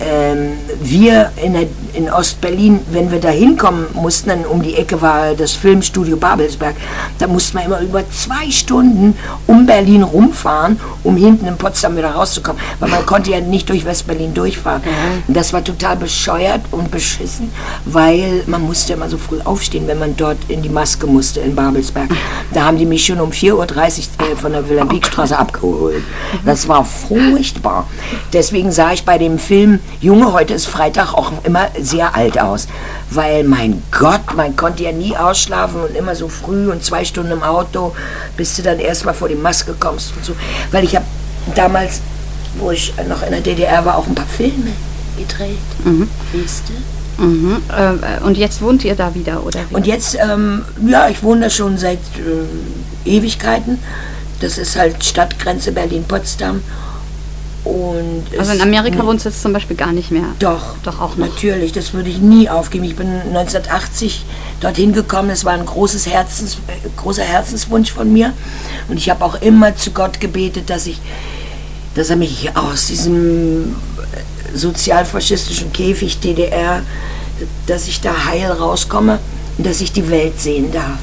ähm, 0.00 0.52
wir 0.82 1.30
in, 1.42 1.52
der, 1.52 1.66
in 1.94 2.10
Ostberlin, 2.10 2.80
wenn 2.90 3.10
wir 3.10 3.20
da 3.20 3.28
hinkommen 3.28 3.86
mussten, 3.94 4.30
dann 4.30 4.44
um 4.44 4.62
die 4.62 4.74
Ecke 4.74 5.00
war 5.00 5.34
das 5.34 5.52
Filmstudio 5.52 6.16
Babelsberg, 6.16 6.74
da 7.18 7.26
mussten 7.26 7.58
wir 7.58 7.64
immer 7.64 7.80
über 7.80 8.08
zwei 8.10 8.50
Stunden 8.50 9.16
um 9.46 9.66
Berlin 9.66 10.02
rumfahren, 10.02 10.80
um 11.02 11.16
hinten 11.16 11.46
in 11.46 11.56
Potsdam 11.56 11.96
wieder 11.96 12.10
rauszukommen, 12.10 12.60
weil 12.80 12.90
man 12.90 13.06
konnte 13.06 13.30
ja 13.30 13.40
nicht 13.40 13.68
durch 13.68 13.84
Westberlin 13.84 14.34
durchfahren. 14.34 14.82
Mhm. 14.82 15.34
Das 15.34 15.52
war 15.52 15.62
total 15.62 15.96
bescheuert 15.96 16.62
und 16.70 16.90
beschissen, 16.90 17.50
weil 17.84 18.42
man 18.46 18.62
musste 18.62 18.94
immer 18.94 19.08
so 19.08 19.18
früh 19.18 19.40
aufstehen, 19.44 19.86
wenn 19.86 19.98
man 19.98 20.16
dort 20.16 20.38
in 20.48 20.62
die 20.62 20.68
Maske 20.68 21.06
musste 21.06 21.40
in 21.40 21.54
Babelsberg. 21.54 22.10
Da 22.52 22.64
haben 22.64 22.78
die 22.78 22.86
mich 22.86 23.06
schon 23.06 23.20
um 23.20 23.30
4.30 23.30 23.52
Uhr 23.54 23.64
äh, 23.64 24.36
von 24.36 24.52
der 24.52 24.68
Wilhelm-Wieck-Straße 24.68 25.36
abgeholt. 25.36 26.02
Das 26.44 26.68
war 26.68 26.84
furchtbar. 26.84 27.86
Deswegen 28.32 28.72
sah 28.72 28.92
ich 28.92 29.04
bei 29.04 29.18
dem 29.18 29.38
Film 29.38 29.80
Junge, 30.00 30.32
heute 30.32 30.54
ist 30.54 30.66
Freitag 30.66 31.14
auch 31.14 31.32
immer 31.44 31.68
sehr 31.80 32.14
alt 32.14 32.38
aus. 32.38 32.66
Weil, 33.10 33.44
mein 33.44 33.82
Gott, 33.90 34.34
man 34.36 34.56
konnte 34.56 34.82
ja 34.82 34.92
nie 34.92 35.16
ausschlafen 35.16 35.82
und 35.82 35.96
immer 35.96 36.14
so 36.14 36.28
früh 36.28 36.70
und 36.70 36.82
zwei 36.82 37.04
Stunden 37.04 37.32
im 37.32 37.42
Auto, 37.42 37.94
bis 38.36 38.56
du 38.56 38.62
dann 38.62 38.78
erstmal 38.78 39.14
vor 39.14 39.28
die 39.28 39.34
Maske 39.34 39.74
kommst 39.78 40.14
und 40.16 40.24
so. 40.24 40.34
Weil 40.72 40.84
ich 40.84 40.94
habe 40.94 41.06
damals, 41.54 42.00
wo 42.58 42.70
ich 42.70 42.92
noch 43.08 43.22
in 43.22 43.30
der 43.30 43.40
DDR 43.40 43.84
war, 43.84 43.98
auch 43.98 44.06
ein 44.06 44.14
paar 44.14 44.26
Filme 44.26 44.72
gedreht. 45.16 45.58
Mhm. 45.84 46.08
Weißt 46.32 46.62
du? 46.68 47.24
Mhm. 47.24 47.62
Äh, 47.68 48.24
und 48.24 48.36
jetzt 48.36 48.60
wohnt 48.60 48.84
ihr 48.84 48.94
da 48.94 49.14
wieder, 49.14 49.44
oder? 49.44 49.60
Wie? 49.68 49.74
Und 49.74 49.86
jetzt, 49.86 50.16
ähm, 50.16 50.64
ja, 50.86 51.08
ich 51.08 51.22
wohne 51.22 51.42
da 51.42 51.50
schon 51.50 51.78
seit 51.78 51.98
äh, 52.16 53.08
Ewigkeiten. 53.08 53.78
Das 54.40 54.58
ist 54.58 54.76
halt 54.76 55.04
Stadtgrenze 55.04 55.72
Berlin-Potsdam. 55.72 56.62
Und 57.64 58.24
also 58.38 58.52
in 58.52 58.60
Amerika 58.60 59.06
wohnst 59.06 59.24
du 59.24 59.30
jetzt 59.30 59.40
zum 59.40 59.54
Beispiel 59.54 59.74
gar 59.74 59.92
nicht 59.92 60.10
mehr? 60.10 60.24
Doch. 60.38 60.76
Doch 60.82 61.00
auch 61.00 61.16
noch? 61.16 61.28
Natürlich, 61.28 61.72
das 61.72 61.94
würde 61.94 62.10
ich 62.10 62.18
nie 62.18 62.50
aufgeben. 62.50 62.84
Ich 62.84 62.94
bin 62.94 63.08
1980 63.08 64.24
dorthin 64.60 64.92
gekommen. 64.92 65.30
Es 65.30 65.46
war 65.46 65.54
ein 65.54 65.64
großes 65.64 66.06
Herzens, 66.06 66.58
großer 66.96 67.22
Herzenswunsch 67.22 67.90
von 67.90 68.12
mir. 68.12 68.34
Und 68.88 68.98
ich 68.98 69.08
habe 69.08 69.24
auch 69.24 69.40
immer 69.40 69.74
zu 69.76 69.92
Gott 69.92 70.20
gebetet, 70.20 70.68
dass 70.68 70.86
ich, 70.86 71.00
dass 71.94 72.10
er 72.10 72.16
mich 72.16 72.54
aus 72.54 72.88
diesem 72.88 73.76
sozialfaschistischen 74.54 75.72
Käfig 75.72 76.20
DDR, 76.20 76.82
dass 77.66 77.88
ich 77.88 78.02
da 78.02 78.26
heil 78.26 78.52
rauskomme 78.52 79.20
und 79.56 79.66
dass 79.66 79.80
ich 79.80 79.90
die 79.90 80.10
Welt 80.10 80.38
sehen 80.38 80.70
darf. 80.70 80.98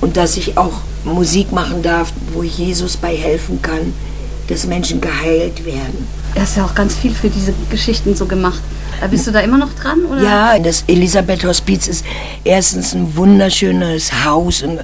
Und 0.00 0.16
dass 0.16 0.36
ich 0.36 0.58
auch 0.58 0.72
Musik 1.04 1.52
machen 1.52 1.82
darf, 1.82 2.12
wo 2.32 2.42
ich 2.42 2.58
Jesus 2.58 2.96
bei 2.96 3.14
helfen 3.14 3.62
kann 3.62 3.92
dass 4.48 4.66
Menschen 4.66 5.00
geheilt 5.00 5.64
werden. 5.64 6.06
Er 6.34 6.42
hast 6.42 6.56
ja 6.56 6.64
auch 6.64 6.74
ganz 6.74 6.94
viel 6.94 7.14
für 7.14 7.30
diese 7.30 7.54
Geschichten 7.70 8.14
so 8.14 8.26
gemacht. 8.26 8.60
Äh, 9.00 9.08
bist 9.08 9.26
du 9.26 9.30
da 9.30 9.40
immer 9.40 9.58
noch 9.58 9.72
dran? 9.74 10.04
Oder? 10.04 10.22
Ja, 10.22 10.58
das 10.58 10.84
Elisabeth 10.86 11.44
Hospiz 11.44 11.88
ist 11.88 12.04
erstens 12.44 12.94
ein 12.94 13.16
wunderschönes 13.16 14.24
Haus, 14.24 14.62
ein 14.62 14.80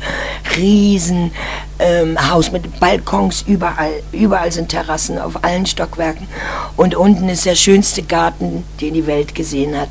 riesen 0.56 1.32
ähm, 1.80 2.30
Haus 2.30 2.52
mit 2.52 2.78
Balkons 2.78 3.42
überall. 3.46 4.02
Überall 4.12 4.52
sind 4.52 4.68
Terrassen 4.68 5.18
auf 5.18 5.42
allen 5.42 5.66
Stockwerken. 5.66 6.28
Und 6.76 6.94
unten 6.94 7.28
ist 7.28 7.46
der 7.46 7.54
schönste 7.54 8.02
Garten, 8.02 8.64
den 8.80 8.94
die 8.94 9.06
Welt 9.06 9.34
gesehen 9.34 9.78
hat. 9.78 9.88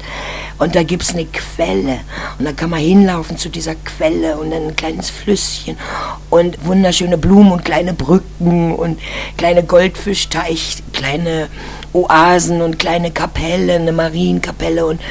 Und 0.59 0.75
da 0.75 0.83
gibt 0.83 1.03
es 1.03 1.13
eine 1.13 1.25
Quelle. 1.25 1.99
Und 2.37 2.45
da 2.45 2.51
kann 2.51 2.69
man 2.69 2.79
hinlaufen 2.79 3.37
zu 3.37 3.49
dieser 3.49 3.75
Quelle 3.75 4.37
und 4.37 4.51
dann 4.51 4.67
ein 4.67 4.75
kleines 4.75 5.09
Flüsschen 5.09 5.77
und 6.29 6.65
wunderschöne 6.65 7.17
Blumen 7.17 7.51
und 7.51 7.65
kleine 7.65 7.93
Brücken 7.93 8.75
und 8.75 8.99
kleine 9.37 9.63
Goldfischteich, 9.63 10.83
kleine 10.93 11.47
Oasen 11.93 12.61
und 12.61 12.77
kleine 12.77 13.11
Kapellen, 13.11 13.81
eine 13.81 13.91
Marienkapelle 13.91 14.85
und 14.85 15.01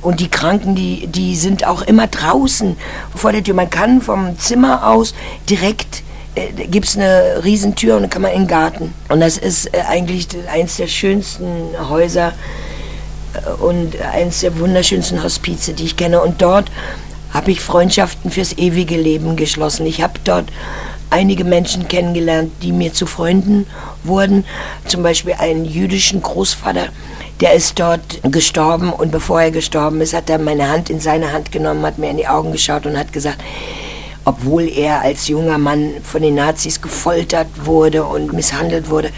und 0.00 0.20
die 0.20 0.28
Kranken, 0.28 0.74
die, 0.74 1.06
die 1.06 1.34
sind 1.34 1.66
auch 1.66 1.80
immer 1.80 2.06
draußen 2.06 2.76
vor 3.16 3.32
der 3.32 3.42
Tür. 3.42 3.54
Man 3.54 3.70
kann 3.70 4.02
vom 4.02 4.38
Zimmer 4.38 4.86
aus 4.86 5.14
direkt 5.48 6.02
äh, 6.34 6.66
gibt 6.66 6.86
es 6.86 6.96
eine 6.96 7.42
Riesentür 7.44 7.96
und 7.96 8.02
dann 8.02 8.10
kann 8.10 8.22
man 8.22 8.32
in 8.32 8.42
den 8.42 8.48
Garten. 8.48 8.94
Und 9.08 9.20
das 9.20 9.38
ist 9.38 9.74
äh, 9.74 9.80
eigentlich 9.88 10.28
eins 10.52 10.76
der 10.76 10.88
schönsten 10.88 11.68
Häuser 11.88 12.32
äh, 13.34 13.62
und 13.62 14.00
eins 14.00 14.40
der 14.40 14.58
wunderschönsten 14.58 15.22
Hospize, 15.22 15.74
die 15.74 15.84
ich 15.84 15.96
kenne. 15.96 16.20
Und 16.20 16.42
dort 16.42 16.70
habe 17.32 17.50
ich 17.50 17.60
Freundschaften 17.60 18.30
fürs 18.30 18.52
ewige 18.58 18.96
Leben 18.96 19.36
geschlossen. 19.36 19.86
Ich 19.86 20.02
habe 20.02 20.14
dort 20.24 20.46
einige 21.10 21.44
Menschen 21.44 21.86
kennengelernt, 21.86 22.50
die 22.62 22.72
mir 22.72 22.92
zu 22.92 23.06
Freunden 23.06 23.66
wurden. 24.02 24.44
Zum 24.86 25.02
Beispiel 25.02 25.34
einen 25.38 25.64
jüdischen 25.64 26.22
Großvater, 26.22 26.88
der 27.40 27.52
ist 27.52 27.78
dort 27.78 28.20
gestorben 28.24 28.92
und 28.92 29.12
bevor 29.12 29.42
er 29.42 29.50
gestorben 29.50 30.00
ist, 30.00 30.14
hat 30.14 30.30
er 30.30 30.38
meine 30.38 30.68
Hand 30.68 30.90
in 30.90 31.00
seine 31.00 31.32
Hand 31.32 31.52
genommen, 31.52 31.84
hat 31.84 31.98
mir 31.98 32.10
in 32.10 32.16
die 32.16 32.26
Augen 32.26 32.52
geschaut 32.52 32.86
und 32.86 32.98
hat 32.98 33.12
gesagt, 33.12 33.38
obwohl 34.24 34.68
er 34.68 35.02
als 35.02 35.28
junger 35.28 35.58
Mann 35.58 35.94
von 36.02 36.22
den 36.22 36.36
Nazis 36.36 36.80
gefoltert 36.80 37.48
wurde 37.64 38.04
und 38.04 38.32
misshandelt 38.32 38.88
wurde, 38.88 39.10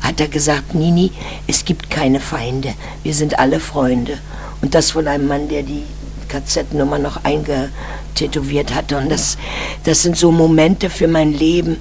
hat 0.00 0.20
er 0.20 0.28
gesagt, 0.28 0.74
Nini, 0.74 1.12
es 1.46 1.64
gibt 1.64 1.90
keine 1.90 2.20
Feinde, 2.20 2.74
wir 3.02 3.14
sind 3.14 3.38
alle 3.38 3.60
Freunde. 3.60 4.18
Und 4.62 4.74
das 4.74 4.90
von 4.90 5.08
einem 5.08 5.26
Mann, 5.26 5.48
der 5.48 5.62
die 5.62 5.84
KZ-Nummer 6.30 6.98
noch 6.98 7.24
eingetätowiert 7.24 8.74
hatte. 8.74 8.96
Und 8.96 9.10
das, 9.10 9.36
das 9.84 10.02
sind 10.02 10.16
so 10.16 10.30
Momente 10.30 10.88
für 10.88 11.08
mein 11.08 11.32
Leben. 11.32 11.78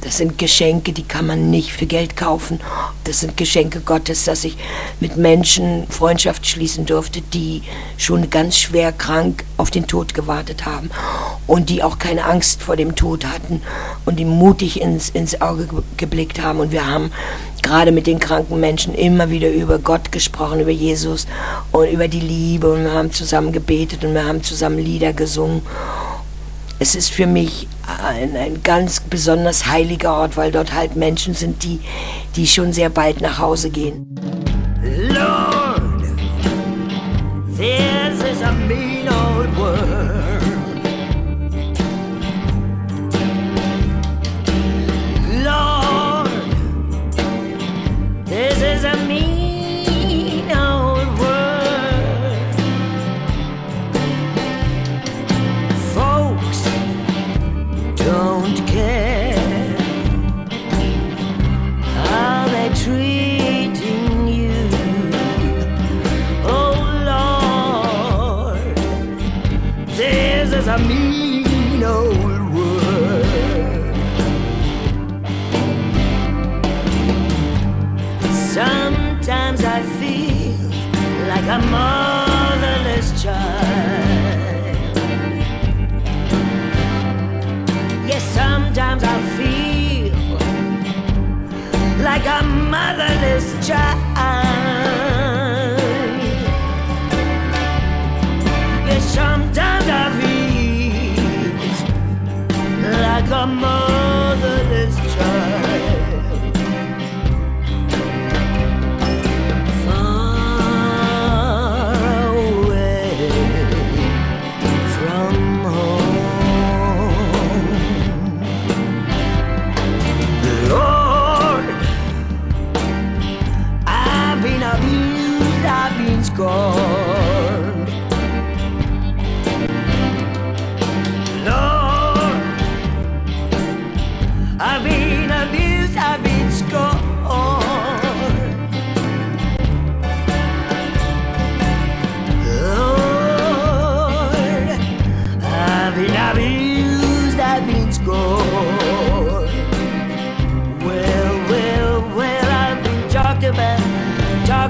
Das 0.00 0.18
sind 0.18 0.38
Geschenke, 0.38 0.92
die 0.92 1.02
kann 1.02 1.26
man 1.26 1.50
nicht 1.50 1.72
für 1.72 1.86
Geld 1.86 2.16
kaufen. 2.16 2.60
Das 3.04 3.20
sind 3.20 3.36
Geschenke 3.36 3.80
Gottes, 3.80 4.24
dass 4.24 4.44
ich 4.44 4.56
mit 5.00 5.16
Menschen 5.16 5.86
Freundschaft 5.88 6.46
schließen 6.46 6.86
durfte, 6.86 7.20
die 7.20 7.62
schon 7.96 8.30
ganz 8.30 8.58
schwer 8.58 8.92
krank 8.92 9.44
auf 9.56 9.70
den 9.70 9.86
Tod 9.86 10.14
gewartet 10.14 10.66
haben 10.66 10.90
und 11.46 11.68
die 11.68 11.82
auch 11.82 11.98
keine 11.98 12.24
Angst 12.24 12.62
vor 12.62 12.76
dem 12.76 12.94
Tod 12.94 13.26
hatten 13.26 13.60
und 14.04 14.18
die 14.18 14.24
mutig 14.24 14.80
ins, 14.80 15.08
ins 15.08 15.40
Auge 15.40 15.68
geblickt 15.96 16.40
haben. 16.40 16.60
Und 16.60 16.70
wir 16.70 16.86
haben 16.86 17.10
gerade 17.62 17.90
mit 17.90 18.06
den 18.06 18.20
kranken 18.20 18.60
Menschen 18.60 18.94
immer 18.94 19.30
wieder 19.30 19.50
über 19.50 19.78
Gott 19.78 20.12
gesprochen, 20.12 20.60
über 20.60 20.70
Jesus 20.70 21.26
und 21.72 21.88
über 21.90 22.06
die 22.06 22.20
Liebe 22.20 22.72
und 22.72 22.84
wir 22.84 22.92
haben 22.92 23.10
zusammen 23.10 23.52
gebetet 23.52 24.04
und 24.04 24.14
wir 24.14 24.24
haben 24.24 24.42
zusammen 24.42 24.78
Lieder 24.78 25.12
gesungen. 25.12 25.62
Es 26.80 26.94
ist 26.94 27.10
für 27.10 27.26
mich 27.26 27.66
ein, 28.06 28.36
ein 28.36 28.62
ganz 28.62 29.00
besonders 29.00 29.66
heiliger 29.66 30.12
Ort, 30.14 30.36
weil 30.36 30.52
dort 30.52 30.72
halt 30.72 30.94
Menschen 30.94 31.34
sind, 31.34 31.64
die, 31.64 31.80
die 32.36 32.46
schon 32.46 32.72
sehr 32.72 32.88
bald 32.88 33.20
nach 33.20 33.40
Hause 33.40 33.70
gehen. 33.70 34.14
Lord, 35.08 36.04
this 37.56 38.22
is 38.22 38.42
a 38.42 38.52
mean 38.52 39.08
old 39.08 39.56
world. 39.56 40.07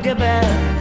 About 0.09 0.78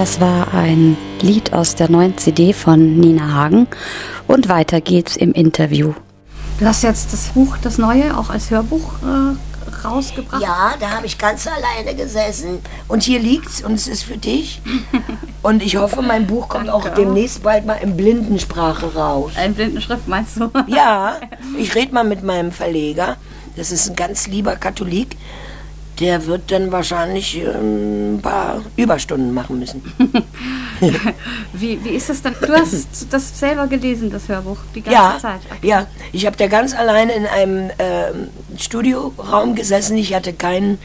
Das 0.00 0.20
war 0.20 0.54
ein 0.54 0.96
Lied 1.22 1.52
aus 1.52 1.74
der 1.74 1.90
neuen 1.90 2.16
CD 2.16 2.52
von 2.52 3.00
Nina 3.00 3.34
Hagen 3.34 3.66
und 4.28 4.48
weiter 4.48 4.80
geht's 4.80 5.16
im 5.16 5.32
Interview. 5.32 5.92
Du 6.60 6.66
hast 6.66 6.84
jetzt 6.84 7.12
das 7.12 7.30
Buch, 7.30 7.56
das 7.60 7.78
neue, 7.78 8.16
auch 8.16 8.30
als 8.30 8.48
Hörbuch 8.48 8.92
äh, 9.02 9.84
rausgebracht. 9.84 10.40
Ja, 10.40 10.74
da 10.78 10.90
habe 10.90 11.06
ich 11.06 11.18
ganz 11.18 11.48
alleine 11.48 11.96
gesessen. 11.96 12.60
Und 12.86 13.02
hier 13.02 13.18
liegt's 13.18 13.60
und 13.60 13.72
es 13.72 13.88
ist 13.88 14.04
für 14.04 14.16
dich. 14.16 14.62
Und 15.42 15.64
ich 15.64 15.76
hoffe, 15.76 16.00
mein 16.00 16.28
Buch 16.28 16.48
kommt 16.48 16.68
auch 16.68 16.88
demnächst 16.90 17.42
bald 17.42 17.66
mal 17.66 17.74
in 17.74 17.96
Blindensprache 17.96 18.94
raus. 18.94 19.32
In 19.44 19.54
Blindenschrift 19.54 20.06
meinst 20.06 20.36
du? 20.36 20.48
Ja, 20.68 21.16
ich 21.58 21.74
rede 21.74 21.92
mal 21.92 22.04
mit 22.04 22.22
meinem 22.22 22.52
Verleger. 22.52 23.16
Das 23.56 23.72
ist 23.72 23.90
ein 23.90 23.96
ganz 23.96 24.28
lieber 24.28 24.54
Katholik. 24.54 25.16
Der 26.00 26.26
wird 26.26 26.50
dann 26.52 26.70
wahrscheinlich 26.70 27.36
ähm, 27.42 28.14
ein 28.16 28.20
paar 28.22 28.62
Überstunden 28.76 29.34
machen 29.34 29.58
müssen. 29.58 29.82
Wie, 31.52 31.82
wie 31.82 31.88
ist 31.90 32.08
das 32.08 32.22
dann? 32.22 32.34
Du 32.40 32.52
hast 32.52 32.86
das 33.10 33.38
selber 33.38 33.66
gelesen, 33.66 34.10
das 34.10 34.28
Hörbuch, 34.28 34.58
die 34.74 34.80
ganze 34.82 34.94
Ja, 34.96 35.18
Zeit. 35.20 35.40
ja. 35.62 35.86
Ich 36.12 36.24
habe 36.24 36.36
da 36.36 36.46
ganz 36.46 36.72
alleine 36.74 37.12
in 37.14 37.26
einem 37.26 37.70
ähm, 37.80 38.28
Studioraum 38.56 39.56
gesessen. 39.56 39.96
Ich 39.96 40.14
hatte 40.14 40.32
keinen 40.32 40.78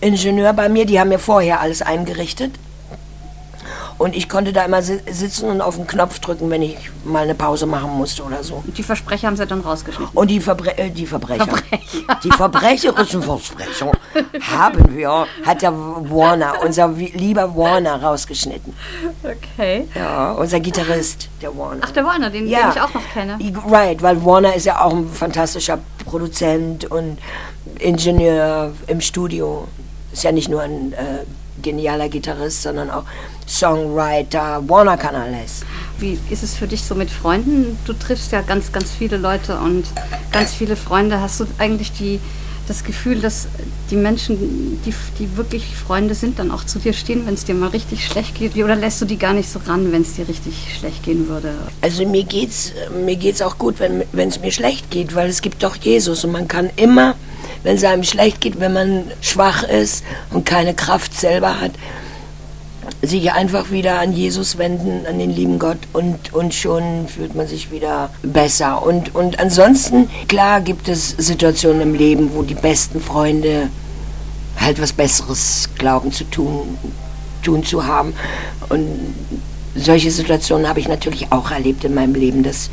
Ingenieur 0.00 0.52
bei 0.52 0.68
mir. 0.68 0.86
Die 0.86 1.00
haben 1.00 1.08
mir 1.08 1.18
vorher 1.18 1.60
alles 1.60 1.82
eingerichtet. 1.82 2.52
Und 3.98 4.14
ich 4.14 4.28
konnte 4.28 4.52
da 4.52 4.64
immer 4.64 4.82
si 4.82 5.00
sitzen 5.10 5.48
und 5.48 5.60
auf 5.60 5.76
den 5.76 5.86
Knopf 5.86 6.18
drücken, 6.18 6.50
wenn 6.50 6.62
ich 6.62 6.76
mal 7.04 7.22
eine 7.22 7.34
Pause 7.34 7.66
machen 7.66 7.90
musste 7.92 8.22
oder 8.22 8.42
so. 8.42 8.62
Und 8.66 8.76
die 8.76 8.82
Versprecher 8.82 9.26
haben 9.28 9.36
sie 9.36 9.46
dann 9.46 9.60
rausgeschnitten. 9.60 10.14
Und 10.14 10.30
die, 10.30 10.40
Verbre 10.40 10.76
äh, 10.76 10.90
die 10.90 11.06
Verbrecher, 11.06 11.46
Verbrecher. 11.46 12.20
die 12.22 12.30
verbrecherischen 12.30 13.22
Versprecher 13.22 13.92
haben 14.50 14.94
wir, 14.94 15.26
hat 15.44 15.62
der 15.62 15.72
Warner, 15.72 16.54
unser 16.64 16.88
lieber 16.88 17.56
Warner 17.56 18.02
rausgeschnitten. 18.02 18.74
Okay. 19.22 19.88
Ja, 19.94 20.32
unser 20.32 20.60
Gitarrist, 20.60 21.28
der 21.40 21.56
Warner. 21.56 21.80
Ach, 21.82 21.90
der 21.90 22.04
Warner, 22.04 22.30
den, 22.30 22.46
den 22.46 22.54
ich 22.54 22.80
auch 22.80 22.92
noch 22.92 23.08
kenne. 23.14 23.38
Right, 23.68 24.02
weil 24.02 24.22
Warner 24.24 24.54
ist 24.54 24.66
ja 24.66 24.82
auch 24.82 24.92
ein 24.92 25.08
fantastischer 25.08 25.78
Produzent 26.04 26.90
und 26.90 27.18
Ingenieur 27.78 28.72
im 28.86 29.00
Studio. 29.00 29.68
Ist 30.12 30.24
ja 30.24 30.32
nicht 30.32 30.48
nur 30.48 30.62
ein 30.62 30.92
äh, 30.92 31.24
genialer 31.62 32.08
Gitarrist, 32.08 32.62
sondern 32.62 32.90
auch 32.90 33.04
Songwriter. 33.48 34.62
Warner 34.68 34.96
kann 34.96 35.14
alles. 35.14 35.62
Wie 35.98 36.18
ist 36.30 36.42
es 36.42 36.54
für 36.54 36.66
dich 36.66 36.82
so 36.82 36.94
mit 36.94 37.10
Freunden? 37.10 37.78
Du 37.86 37.92
triffst 37.92 38.32
ja 38.32 38.42
ganz, 38.42 38.72
ganz 38.72 38.90
viele 38.90 39.16
Leute 39.16 39.58
und 39.58 39.84
ganz 40.32 40.52
viele 40.52 40.76
Freunde. 40.76 41.20
Hast 41.20 41.40
du 41.40 41.46
eigentlich 41.58 41.92
die, 41.92 42.20
das 42.68 42.82
Gefühl, 42.82 43.20
dass 43.20 43.46
die 43.90 43.96
Menschen, 43.96 44.80
die, 44.84 44.92
die 45.18 45.36
wirklich 45.36 45.64
Freunde 45.76 46.14
sind, 46.14 46.38
dann 46.38 46.50
auch 46.50 46.64
zu 46.64 46.78
dir 46.80 46.92
stehen, 46.92 47.24
wenn 47.26 47.34
es 47.34 47.44
dir 47.44 47.54
mal 47.54 47.68
richtig 47.68 48.04
schlecht 48.04 48.34
geht? 48.34 48.56
Oder 48.56 48.76
lässt 48.76 49.00
du 49.00 49.04
die 49.04 49.16
gar 49.16 49.32
nicht 49.32 49.48
so 49.48 49.60
ran, 49.66 49.92
wenn 49.92 50.02
es 50.02 50.14
dir 50.14 50.28
richtig 50.28 50.76
schlecht 50.78 51.04
gehen 51.04 51.28
würde? 51.28 51.54
Also 51.80 52.04
mir 52.06 52.24
geht's, 52.24 52.72
mir 53.04 53.16
geht's 53.16 53.40
auch 53.42 53.58
gut, 53.58 53.76
wenn 53.78 54.28
es 54.28 54.40
mir 54.40 54.50
schlecht 54.50 54.90
geht, 54.90 55.14
weil 55.14 55.28
es 55.28 55.40
gibt 55.40 55.62
doch 55.62 55.76
Jesus 55.76 56.24
und 56.24 56.32
man 56.32 56.48
kann 56.48 56.70
immer, 56.76 57.14
wenn 57.66 57.74
es 57.74 57.82
einem 57.82 58.04
schlecht 58.04 58.40
geht, 58.40 58.60
wenn 58.60 58.72
man 58.72 59.10
schwach 59.20 59.64
ist 59.64 60.04
und 60.30 60.46
keine 60.46 60.72
Kraft 60.72 61.12
selber 61.12 61.60
hat, 61.60 61.72
sich 63.02 63.32
einfach 63.32 63.72
wieder 63.72 63.98
an 63.98 64.12
Jesus 64.12 64.56
wenden, 64.56 65.04
an 65.04 65.18
den 65.18 65.34
lieben 65.34 65.58
Gott 65.58 65.78
und, 65.92 66.32
und 66.32 66.54
schon 66.54 67.08
fühlt 67.08 67.34
man 67.34 67.48
sich 67.48 67.72
wieder 67.72 68.10
besser. 68.22 68.86
Und, 68.86 69.16
und 69.16 69.40
ansonsten, 69.40 70.08
klar 70.28 70.60
gibt 70.60 70.88
es 70.88 71.10
Situationen 71.18 71.82
im 71.82 71.94
Leben, 71.94 72.30
wo 72.34 72.42
die 72.42 72.54
besten 72.54 73.00
Freunde 73.00 73.68
halt 74.60 74.80
was 74.80 74.92
Besseres 74.92 75.68
glauben 75.76 76.12
zu 76.12 76.22
tun, 76.22 76.78
tun 77.42 77.64
zu 77.64 77.84
haben. 77.84 78.14
Und 78.68 78.86
solche 79.74 80.12
Situationen 80.12 80.68
habe 80.68 80.78
ich 80.78 80.86
natürlich 80.86 81.32
auch 81.32 81.50
erlebt 81.50 81.82
in 81.82 81.94
meinem 81.94 82.14
Leben, 82.14 82.44
dass, 82.44 82.70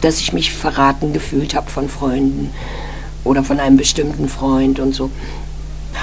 dass 0.00 0.18
ich 0.18 0.32
mich 0.32 0.52
verraten 0.52 1.12
gefühlt 1.12 1.54
habe 1.54 1.70
von 1.70 1.88
Freunden 1.88 2.50
oder 3.24 3.44
von 3.44 3.60
einem 3.60 3.76
bestimmten 3.76 4.28
Freund 4.28 4.78
und 4.80 4.94
so. 4.94 5.10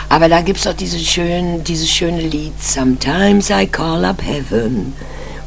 Aber 0.09 0.29
da 0.29 0.41
gibt 0.41 0.59
es 0.59 0.65
doch 0.65 0.73
diese 0.73 0.99
schön, 0.99 1.63
dieses 1.63 1.89
schöne 1.89 2.21
Lied, 2.21 2.53
Sometimes 2.61 3.49
I 3.49 3.65
call 3.65 4.05
up 4.05 4.21
heaven 4.21 4.93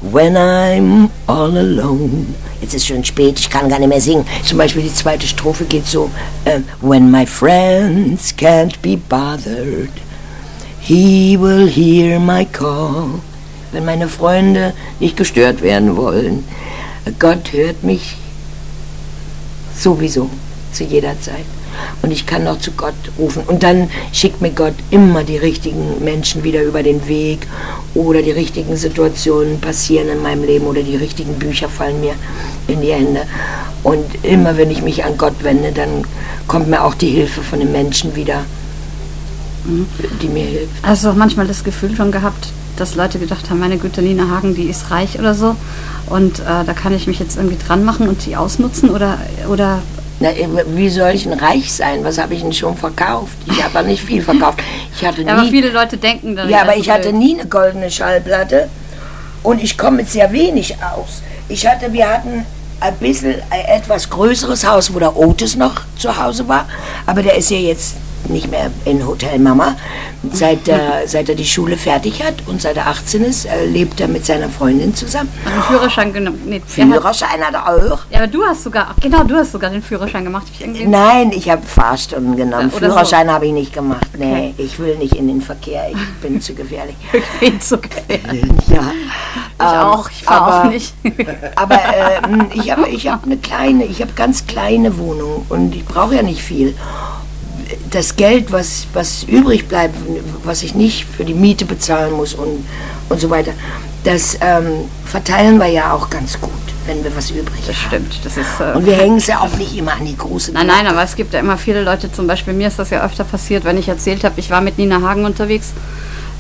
when 0.01 0.37
I'm 0.37 1.11
all 1.27 1.57
alone. 1.57 2.27
Jetzt 2.61 2.75
ist 2.75 2.87
schon 2.87 3.05
spät, 3.05 3.39
ich 3.39 3.51
kann 3.51 3.69
gar 3.69 3.79
nicht 3.79 3.89
mehr 3.89 4.01
singen. 4.01 4.25
Zum 4.45 4.59
Beispiel 4.59 4.83
die 4.83 4.93
zweite 4.95 5.27
Strophe 5.27 5.65
geht 5.65 5.87
so, 5.87 6.11
ähm, 6.45 6.65
When 6.81 7.11
my 7.11 7.27
friends 7.27 8.35
can't 8.37 8.75
be 8.83 8.97
bothered, 8.97 9.91
he 10.81 11.37
will 11.39 11.69
hear 11.69 12.19
my 12.19 12.45
call. 12.45 13.21
Wenn 13.73 13.85
meine 13.85 14.09
Freunde 14.09 14.73
nicht 14.99 15.17
gestört 15.17 15.63
werden 15.63 15.97
wollen, 15.97 16.45
Gott 17.19 17.53
hört 17.53 17.85
mich 17.85 18.17
sowieso, 19.77 20.29
zu 20.73 20.85
jeder 20.85 21.21
Zeit. 21.21 21.45
Und 22.03 22.11
ich 22.11 22.27
kann 22.27 22.45
noch 22.45 22.59
zu 22.59 22.73
Gott 22.73 22.95
rufen. 23.19 23.43
Und 23.47 23.63
dann 23.63 23.91
schickt 24.13 24.41
mir 24.41 24.51
Gott 24.51 24.75
immer 24.91 25.25
die 25.25 25.37
richtigen 25.37 26.03
Menschen 26.05 26.45
wieder 26.45 26.63
über 26.63 26.83
den 26.83 27.07
Weg 27.09 27.47
oder 27.95 28.23
die 28.23 28.31
richtigen 28.31 28.77
Situationen 28.77 29.61
passieren 29.61 30.09
in 30.09 30.23
meinem 30.23 30.45
Leben 30.45 30.67
oder 30.67 30.83
die 30.83 30.97
richtigen 30.97 31.35
Bücher 31.35 31.69
fallen 31.69 32.01
mir 32.01 32.15
in 32.67 32.81
die 32.81 32.93
Hände. 32.93 33.23
Und 33.83 34.05
immer 34.23 34.57
wenn 34.57 34.71
ich 34.71 34.83
mich 34.83 35.05
an 35.05 35.17
Gott 35.17 35.43
wende, 35.43 35.73
dann 35.73 36.05
kommt 36.47 36.69
mir 36.69 36.83
auch 36.83 36.95
die 36.95 37.11
Hilfe 37.11 37.43
von 37.43 37.61
den 37.61 37.73
Menschen 37.73 38.17
wieder, 38.17 38.45
die 40.23 40.29
mir 40.29 40.45
hilft. 40.45 40.73
Hast 40.83 41.05
du 41.05 41.11
auch 41.11 41.15
manchmal 41.15 41.47
das 41.47 41.65
Gefühl 41.65 41.95
schon 41.95 42.11
gehabt, 42.11 42.49
dass 42.77 42.95
Leute 42.95 43.19
gedacht 43.19 43.51
haben, 43.51 43.59
meine 43.59 43.77
Güte, 43.77 44.03
Nina 44.03 44.29
Hagen, 44.29 44.55
die 44.55 44.65
ist 44.65 44.91
reich 44.91 45.19
oder 45.19 45.35
so 45.35 45.57
und 46.07 46.39
äh, 46.41 46.65
da 46.65 46.73
kann 46.75 46.95
ich 46.95 47.07
mich 47.07 47.19
jetzt 47.19 47.37
irgendwie 47.37 47.59
dran 47.59 47.85
machen 47.85 48.09
und 48.09 48.25
die 48.25 48.37
ausnutzen 48.37 48.91
oder, 48.91 49.19
oder 49.49 49.81
Na, 50.21 50.31
wie 50.67 50.89
soll 50.89 51.11
ich 51.11 51.25
denn 51.25 51.35
reich 51.35 51.73
sein? 51.73 52.03
Was 52.03 52.19
habe 52.19 52.35
ich 52.35 52.41
denn 52.43 52.53
schon 52.53 52.77
verkauft? 52.77 53.37
Ich 53.47 53.63
habe 53.63 53.87
nicht 53.87 54.03
viel 54.03 54.21
verkauft. 54.21 54.61
Ich 54.97 55.07
hatte 55.07 55.23
ja, 55.23 55.33
aber 55.33 55.43
nie 55.43 55.51
viele 55.51 55.71
Leute 55.71 55.97
denken 55.97 56.35
dann. 56.35 56.49
Ja, 56.49 56.63
aber 56.63 56.77
ich 56.77 56.91
hatte 56.91 57.13
nie 57.13 57.39
eine 57.39 57.49
goldene 57.49 57.91
Schallplatte 57.91 58.69
und 59.45 59.63
ich 59.63 59.79
komme 59.79 59.99
mit 59.99 60.11
sehr 60.11 60.33
wenig 60.33 60.75
aus. 60.83 61.23
Ich 61.49 61.67
hatte, 61.67 61.93
wir 61.93 62.09
hatten 62.09 62.45
ein 62.81 62.97
bisschen 62.97 63.37
ein 63.51 63.65
etwas 63.67 64.11
größeres 64.11 64.67
Haus, 64.67 64.93
wo 64.93 64.99
der 64.99 65.17
Otis 65.17 65.57
noch 65.57 65.83
zu 65.97 66.17
Hause 66.17 66.47
war, 66.49 66.69
aber 67.07 67.23
der 67.23 67.37
ist 67.37 67.51
ja 67.51 67.59
jetzt 67.59 67.95
nicht 68.29 68.51
mehr 68.51 68.71
in 68.85 69.07
Hotel 69.07 69.39
Mama. 69.39 69.77
Seit, 70.33 70.67
er, 70.69 71.07
seit 71.07 71.29
er 71.29 71.35
die 71.37 71.47
Schule 71.47 71.77
fertig 71.79 72.23
hat 72.25 72.35
und 72.47 72.61
seit 72.61 72.77
er 72.77 72.89
18 72.89 73.23
ist, 73.25 73.45
äh, 73.47 73.65
lebt 73.67 74.01
er 74.01 74.09
mit 74.09 74.27
seiner 74.27 74.49
Freundin 74.49 74.95
zusammen. 74.95 75.29
Hat 75.45 75.53
einen 75.53 75.63
Führerschein 75.63 76.13
genommen. 76.13 76.41
Nee, 76.45 76.57
er 76.57 76.61
hat, 76.63 76.69
Führerschein 76.93 77.41
hat 77.41 77.55
er 77.55 77.69
auch. 77.69 78.01
ja, 78.11 78.19
aber 78.19 78.27
du 78.27 78.43
hast 78.45 78.65
sogar, 78.65 78.95
genau, 79.01 79.23
du 79.23 79.37
hast 79.37 79.53
sogar 79.53 79.71
den 79.71 79.83
Führerschein 79.83 80.25
gemacht. 80.25 80.47
Ich 80.59 80.87
Nein, 80.87 81.31
ich 81.33 81.49
habe 81.49 81.63
Fahrstunden 81.65 82.37
genommen. 82.37 82.71
So. 82.71 82.79
Führerschein 82.79 83.31
habe 83.31 83.47
ich 83.47 83.53
nicht 83.53 83.73
gemacht. 83.73 84.07
Nee, 84.19 84.29
Okay. 84.29 84.55
ich 84.59 84.79
will 84.79 84.97
nicht 84.97 85.15
in 85.15 85.29
den 85.29 85.41
Verkehr. 85.41 85.89
Ich 85.91 85.97
bin 86.21 86.41
zu 86.41 86.55
gefährlich. 86.55 86.97
ich 87.13 87.49
bin 87.51 87.61
so 87.61 87.79
gefährlich. 87.79 88.45
Ja. 88.69 88.93
Ich 89.61 89.65
auch, 89.65 90.11
ich 90.11 90.23
fahre 90.25 90.43
auch 90.47 90.61
aber- 90.65 90.69
nicht. 90.71 90.95
Aber 91.57 91.77
ähm, 92.25 92.47
ich 92.55 92.71
habe 92.71 92.89
ich 92.89 93.09
hab 93.09 93.25
eine 93.25 93.37
kleine, 93.37 93.85
ich 93.85 94.01
habe 94.03 94.13
ganz 94.15 94.47
kleine 94.47 94.99
Wohnung 94.99 95.47
und 95.49 95.75
ich 95.75 95.85
brauche 95.85 96.17
ja 96.17 96.23
nicht 96.23 96.43
viel. 96.43 96.77
Das 97.91 98.17
Geld, 98.17 98.51
was, 98.51 98.87
was 98.95 99.25
übrig 99.25 99.69
bleibt, 99.69 99.95
was 100.45 100.63
ich 100.63 100.75
nicht 100.75 101.05
für 101.05 101.25
die 101.25 101.35
Miete 101.35 101.65
bezahlen 101.67 102.13
muss 102.15 102.35
und, 102.35 102.67
und 103.09 103.21
so 103.21 103.29
weiter, 103.31 103.53
das 104.05 104.39
ähm, 104.41 104.85
verteilen 105.05 105.59
wir 105.59 105.67
ja 105.67 105.93
auch 105.93 106.09
ganz 106.09 106.41
gut, 106.41 106.51
wenn 106.87 107.05
wir 107.05 107.15
was 107.15 107.31
übrig 107.31 107.61
Das 107.67 107.77
haben. 107.77 107.87
stimmt, 107.89 108.21
das 108.25 108.37
ist... 108.39 108.61
Äh, 108.61 108.75
Und 108.77 108.87
wir 108.87 108.95
hängen 108.95 109.19
es 109.19 109.27
ja 109.27 109.41
auch 109.41 109.55
nicht 109.59 109.77
immer 109.77 109.93
an 109.93 110.05
die 110.07 110.17
große 110.17 110.53
Nein, 110.53 110.67
nein, 110.69 110.87
aber 110.87 111.03
es 111.03 111.15
gibt 111.15 111.35
ja 111.35 111.41
immer 111.41 111.59
viele 111.59 111.83
Leute, 111.83 112.11
zum 112.11 112.27
Beispiel 112.27 112.55
mir 112.55 112.69
ist 112.69 112.79
das 112.79 112.89
ja 112.91 113.05
öfter 113.05 113.25
passiert, 113.25 113.65
wenn 113.65 113.77
ich 113.77 113.89
erzählt 113.89 114.25
habe, 114.25 114.41
ich 114.41 114.49
war 114.51 114.61
mit 114.63 114.79
Nina 114.79 115.03
Hagen 115.03 115.25
unterwegs, 115.27 115.73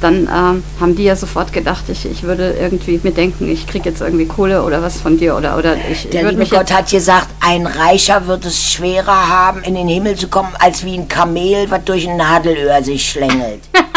dann 0.01 0.29
ähm, 0.33 0.63
haben 0.81 0.97
die 0.97 1.05
ja 1.05 1.17
sofort 1.17 1.53
gedacht, 1.53 1.85
ich, 1.89 2.07
ich 2.07 2.23
würde 2.23 2.55
irgendwie 2.59 3.01
mir 3.03 3.13
denken, 3.13 3.49
ich 3.51 3.67
kriege 3.67 3.89
jetzt 3.89 4.01
irgendwie 4.01 4.27
Kohle 4.27 4.63
oder 4.63 4.83
was 4.83 5.01
von 5.01 5.19
dir 5.19 5.37
oder, 5.37 5.57
oder 5.57 5.77
ich 5.91 6.09
Der 6.11 6.31
liebe 6.31 6.47
Gott 6.47 6.73
hat 6.73 6.91
gesagt, 6.91 7.29
ein 7.41 7.67
Reicher 7.67 8.27
wird 8.27 8.45
es 8.45 8.71
schwerer 8.71 9.29
haben, 9.29 9.63
in 9.63 9.75
den 9.75 9.89
Himmel 9.89 10.17
zu 10.17 10.29
kommen, 10.29 10.55
als 10.59 10.85
wie 10.85 10.95
ein 10.95 11.09
Kamel, 11.09 11.71
was 11.71 11.85
durch 11.85 12.09
ein 12.09 12.17
Nadelöhr 12.17 12.83
sich 12.83 13.09
schlängelt. 13.09 13.61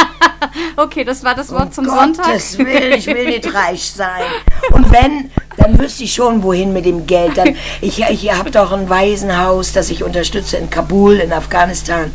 Okay, 0.76 1.04
das 1.04 1.24
war 1.24 1.36
das 1.36 1.52
Wort 1.52 1.74
zum 1.74 1.88
Um 1.88 1.96
Sonntag. 1.96 2.26
Gottes 2.26 2.58
Willen, 2.58 2.94
ich 2.94 3.06
will 3.06 3.26
nicht 3.26 3.54
reich 3.54 3.92
sein. 3.92 4.24
Und 4.72 4.92
wenn, 4.92 5.30
dann 5.58 5.78
wüsste 5.78 6.04
ich 6.04 6.14
schon, 6.14 6.44
wohin 6.44 6.74
mit 6.74 6.86
dem 6.86 7.06
Geld. 7.06 7.38
Dann, 7.38 7.56
ich 7.82 8.00
ich 8.00 8.34
habe 8.34 8.52
doch 8.52 8.72
ein 8.72 8.90
Waisenhaus, 8.90 9.74
das 9.74 9.90
ich 9.90 10.04
unterstütze 10.04 10.58
in 10.58 10.70
Kabul, 10.70 11.16
in 11.16 11.34
Afghanistan. 11.34 12.12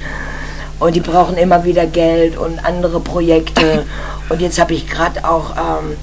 Und 0.79 0.95
die 0.95 1.01
brauchen 1.01 1.37
immer 1.37 1.65
wieder 1.65 1.87
Geld 1.87 2.37
und 2.37 2.59
andere 2.65 3.01
Projekte. 3.01 3.85
Und 4.29 4.41
jetzt 4.41 4.59
habe 4.59 4.75
ich 4.75 4.89
gerade 4.89 5.25
auch 5.25 5.55
ähm, 5.57 5.97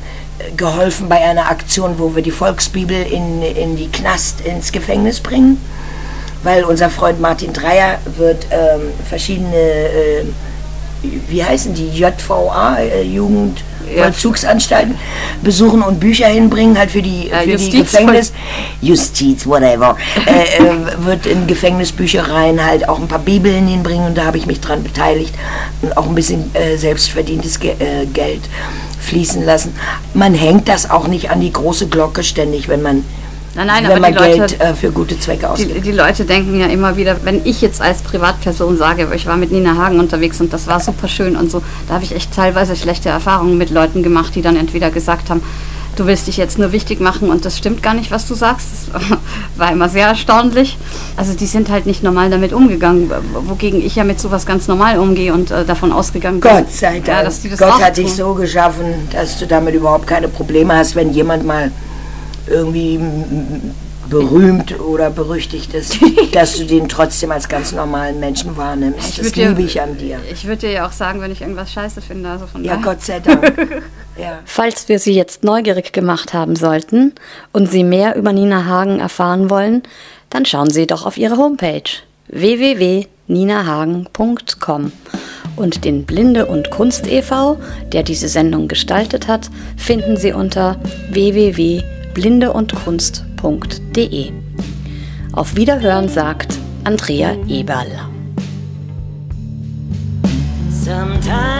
geholfen 0.55 1.09
bei 1.09 1.17
einer 1.17 1.49
Aktion, 1.49 1.99
wo 1.99 2.15
wir 2.15 2.23
die 2.23 2.31
Volksbibel 2.31 2.95
in, 2.95 3.41
in 3.41 3.75
die 3.75 3.89
Knast, 3.89 4.41
ins 4.41 4.71
Gefängnis 4.71 5.19
bringen. 5.19 5.57
Weil 6.41 6.63
unser 6.63 6.89
Freund 6.89 7.19
Martin 7.19 7.53
Dreier 7.53 7.99
wird 8.17 8.47
ähm, 8.49 8.91
verschiedene, 9.07 9.55
äh, 9.55 10.23
wie 11.29 11.43
heißen 11.43 11.73
die, 11.73 11.89
JVA, 11.89 12.77
äh, 12.77 13.03
Jugend... 13.03 13.63
Vollzugsanstalten 13.95 14.95
besuchen 15.41 15.81
und 15.81 15.99
Bücher 15.99 16.27
hinbringen, 16.27 16.77
halt 16.77 16.91
für 16.91 17.01
die, 17.01 17.27
Ja, 17.27 17.39
für 17.39 17.45
die 17.47 17.51
Justiz- 17.51 17.91
Gefängnis, 17.91 18.33
Justiz, 18.81 19.45
whatever, 19.45 19.97
äh, 20.25 20.63
äh, 20.63 21.05
wird 21.05 21.25
in 21.25 21.47
Gefängnisbüchereien 21.47 22.63
halt 22.63 22.87
auch 22.87 22.99
ein 22.99 23.07
paar 23.07 23.19
Bibeln 23.19 23.67
hinbringen 23.67 24.07
und 24.07 24.17
da 24.17 24.25
habe 24.25 24.37
ich 24.37 24.45
mich 24.45 24.61
dran 24.61 24.83
beteiligt 24.83 25.33
und 25.81 25.95
auch 25.97 26.07
ein 26.07 26.15
bisschen 26.15 26.55
äh, 26.55 26.77
selbstverdientes 26.77 27.59
Ge 27.59 27.71
äh, 27.79 28.05
Geld 28.05 28.41
fließen 28.99 29.45
lassen. 29.45 29.75
Man 30.13 30.33
hängt 30.33 30.69
das 30.69 30.89
auch 30.89 31.07
nicht 31.07 31.29
an 31.29 31.41
die 31.41 31.51
große 31.51 31.87
Glocke 31.87 32.23
ständig, 32.23 32.69
wenn 32.69 32.81
man, 32.81 33.03
Nein, 33.55 33.67
nein, 33.67 33.83
wenn 33.83 33.91
aber 33.91 33.99
man 33.99 34.13
die 34.13 34.19
Leute, 34.19 34.37
Geld 34.37 34.61
äh, 34.61 34.73
für 34.73 34.91
gute 34.91 35.19
Zwecke 35.19 35.49
ausgibt. 35.49 35.75
die, 35.75 35.81
die 35.81 35.91
Leute 35.91 36.25
denken 36.25 36.59
ja 36.59 36.67
immer 36.67 36.97
wieder, 36.97 37.17
wenn 37.23 37.45
ich 37.45 37.61
jetzt 37.61 37.81
als 37.81 38.01
Privatperson 38.01 38.77
sage, 38.77 39.07
ich 39.15 39.27
war 39.27 39.37
mit 39.37 39.51
Nina 39.51 39.77
Hagen 39.77 39.99
unterwegs 39.99 40.41
und 40.41 40.51
das 40.51 40.65
war 40.65 40.79
super 40.79 41.07
schön 41.07 41.35
und 41.35 41.51
so, 41.51 41.61
da 41.87 41.95
habe 41.95 42.03
ich 42.03 42.15
echt 42.15 42.33
teilweise 42.33 42.75
schlechte 42.75 43.09
Erfahrungen 43.09 43.57
mit 43.57 43.69
Leuten 43.69 44.01
gemacht, 44.01 44.33
die 44.33 44.41
dann 44.41 44.55
entweder 44.55 44.89
gesagt 44.89 45.29
haben, 45.29 45.41
du 45.95 46.07
willst 46.07 46.27
dich 46.27 46.37
jetzt 46.37 46.57
nur 46.57 46.71
wichtig 46.71 46.99
machen 46.99 47.29
und 47.29 47.45
das 47.45 47.57
stimmt 47.57 47.83
gar 47.83 47.93
nicht, 47.93 48.11
was 48.11 48.27
du 48.27 48.33
sagst. 48.33 48.67
Das 48.91 49.03
war 49.57 49.71
immer 49.71 49.89
sehr 49.89 50.07
erstaunlich. 50.07 50.77
Also 51.15 51.33
die 51.33 51.45
sind 51.45 51.69
halt 51.69 51.85
nicht 51.85 52.03
normal 52.03 52.29
damit 52.29 52.53
umgegangen, 52.53 53.11
wogegen 53.47 53.85
ich 53.85 53.95
ja 53.95 54.03
mit 54.03 54.19
sowas 54.19 54.45
ganz 54.45 54.67
normal 54.67 54.97
umgehe 54.97 55.33
und 55.33 55.51
äh, 55.51 55.65
davon 55.65 55.91
ausgegangen 55.91 56.39
bin. 56.39 56.51
Gott 56.51 56.71
sei 56.71 56.95
Dank. 56.95 57.07
Ja, 57.07 57.23
dass 57.23 57.41
die 57.41 57.49
das 57.49 57.59
Gott 57.59 57.81
hat 57.81 57.97
dich 57.97 58.13
so 58.13 58.33
geschaffen, 58.33 58.85
dass 59.11 59.37
du 59.37 59.45
damit 59.45 59.75
überhaupt 59.75 60.07
keine 60.07 60.27
Probleme 60.27 60.75
hast, 60.75 60.95
wenn 60.95 61.13
jemand 61.13 61.45
mal 61.45 61.71
irgendwie 62.47 62.99
berühmt 64.09 64.79
oder 64.79 65.09
berüchtigt 65.09 65.73
ist, 65.73 65.97
dass 66.33 66.57
du 66.57 66.65
den 66.65 66.87
trotzdem 66.89 67.31
als 67.31 67.47
ganz 67.47 67.71
normalen 67.71 68.19
Menschen 68.19 68.55
wahrnimmst. 68.57 69.17
das 69.17 69.25
würd 69.25 69.35
dir- 69.35 69.49
liebe 69.49 69.61
ich 69.63 69.81
an 69.81 69.97
dir. 69.97 70.19
Ich 70.31 70.45
würde 70.45 70.67
dir 70.67 70.71
ja 70.71 70.87
auch 70.87 70.91
sagen, 70.91 71.21
wenn 71.21 71.31
ich 71.31 71.41
irgendwas 71.41 71.71
scheiße 71.71 72.01
finde. 72.01 72.29
Also 72.29 72.45
von 72.47 72.63
Ja, 72.63 72.73
daher. 72.75 72.85
Gott 72.85 73.01
sei 73.01 73.19
Dank. 73.19 73.81
Ja. 74.15 74.41
Falls 74.45 74.89
wir 74.89 74.99
Sie 74.99 75.15
jetzt 75.15 75.43
neugierig 75.43 75.91
gemacht 75.91 76.35
haben 76.35 76.55
sollten 76.55 77.13
und 77.51 77.71
Sie 77.71 77.83
mehr 77.83 78.15
über 78.15 78.31
Nina 78.31 78.65
Hagen 78.65 78.99
erfahren 78.99 79.49
wollen, 79.49 79.81
dann 80.29 80.45
schauen 80.45 80.69
Sie 80.69 80.85
doch 80.85 81.07
auf 81.07 81.17
ihre 81.17 81.37
Homepage 81.37 81.81
www.ninahagen.com 82.27 84.91
und 85.55 85.83
den 85.83 86.05
Blinde 86.05 86.45
und 86.45 86.69
Kunst 86.69 87.07
e.V., 87.07 87.57
der 87.91 88.03
diese 88.03 88.27
Sendung 88.27 88.67
gestaltet 88.67 89.27
hat, 89.27 89.49
finden 89.77 90.15
Sie 90.15 90.31
unter 90.33 90.75
www.blindeundkunst.de. 92.13 94.31
Auf 95.33 95.55
Wiederhören 95.55 96.09
sagt 96.09 96.53
Andrea 96.83 97.35
Eberl. 97.47 97.87
Sometime 100.69 101.52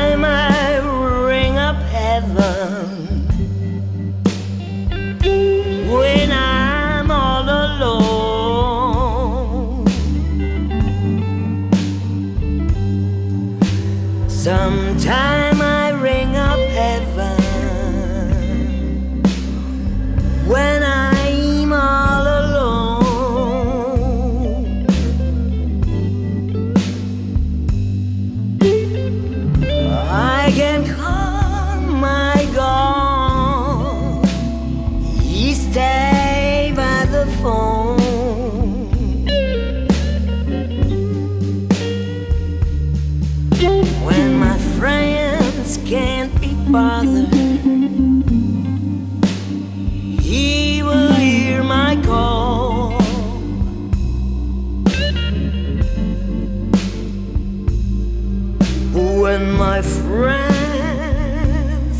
friends 60.07 60.45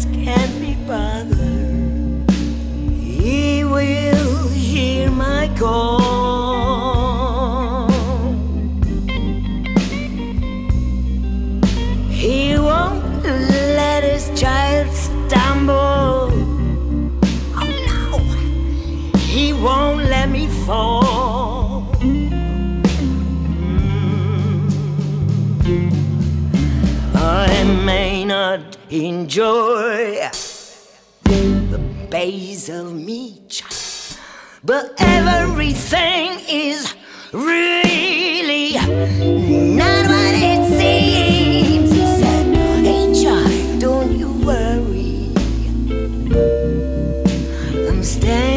can't 0.05 0.59
be 0.59 0.75
bothered, 0.87 2.31
he 2.31 3.63
will 3.63 4.47
hear 4.49 5.09
my 5.11 5.49
call. 5.57 5.92
Enjoy 29.33 30.29
the 31.23 31.79
basil 32.11 32.93
meat, 32.93 33.63
but 34.63 34.93
everything 34.99 36.39
is 36.47 36.93
really 37.31 38.73
not 38.73 40.05
what 40.05 40.35
it 40.37 40.61
seems. 40.77 41.91
He 41.91 42.05
said, 42.21 42.45
Hey, 42.85 43.23
child, 43.23 43.81
don't 43.81 44.11
you 44.19 44.31
worry. 44.45 45.31
I'm 47.89 48.03
standing 48.03 48.52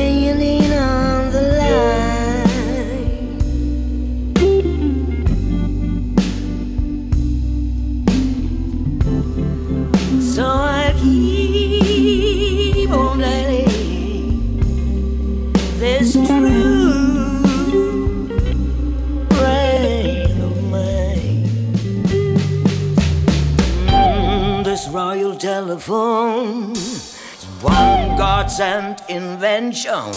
invention. 29.67 30.13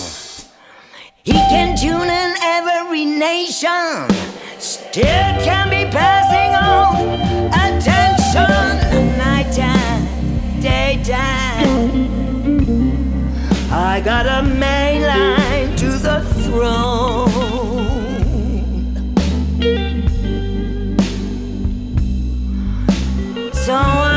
He 1.24 1.34
can 1.34 1.76
tune 1.76 2.10
in 2.10 2.36
every 2.42 3.06
nation, 3.06 4.08
still 4.60 5.34
can 5.44 5.70
be 5.70 5.86
passing 5.92 6.56
on 6.56 6.96
attention. 7.48 9.18
Nighttime, 9.18 10.62
daytime. 10.62 12.10
I 13.72 14.02
got 14.04 14.26
a 14.26 14.44
main 14.44 15.02
line 15.04 15.76
to 15.78 15.90
the 16.08 16.22
throne. 16.44 17.30
So 23.54 24.09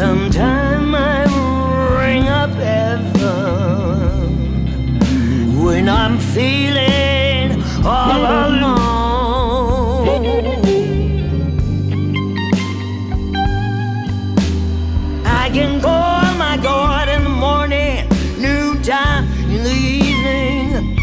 Sometime 0.00 0.94
I 0.94 1.24
ring 2.00 2.26
up 2.26 2.52
heaven 2.52 3.12
when 5.62 5.90
I'm 5.90 6.18
feeling 6.18 7.62
all 7.84 8.22
alone. 8.46 8.78
I 15.26 15.50
can 15.52 15.82
call 15.82 16.34
my 16.38 16.56
God 16.62 17.10
in 17.10 17.22
the 17.22 17.28
morning, 17.28 18.08
noontime, 18.40 19.28
in 19.50 19.62
the 19.64 19.76
evening. 20.00 20.96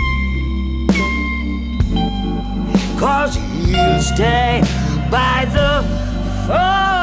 Cause 2.98 3.36
he'll 3.36 4.02
stay 4.02 4.64
by 5.12 5.46
the 5.54 5.84
phone. 6.48 6.97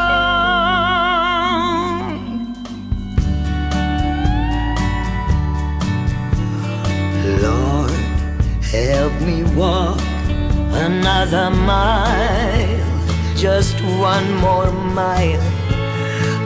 Walk 9.57 10.01
another 10.75 11.51
mile, 11.51 13.07
just 13.37 13.77
one 14.01 14.35
more 14.35 14.71
mile. 14.73 15.41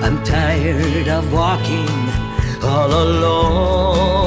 I'm 0.04 0.22
tired 0.24 1.08
of 1.08 1.32
walking 1.32 1.88
all 2.62 2.92
alone. 2.92 4.18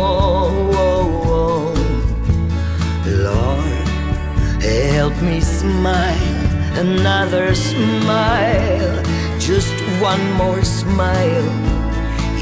Lord, 3.05 4.63
help 4.63 5.21
me 5.21 5.41
smile, 5.41 6.79
another 6.79 7.53
smile, 7.55 9.03
just 9.39 9.73
one 10.01 10.31
more 10.33 10.63
smile. 10.63 11.49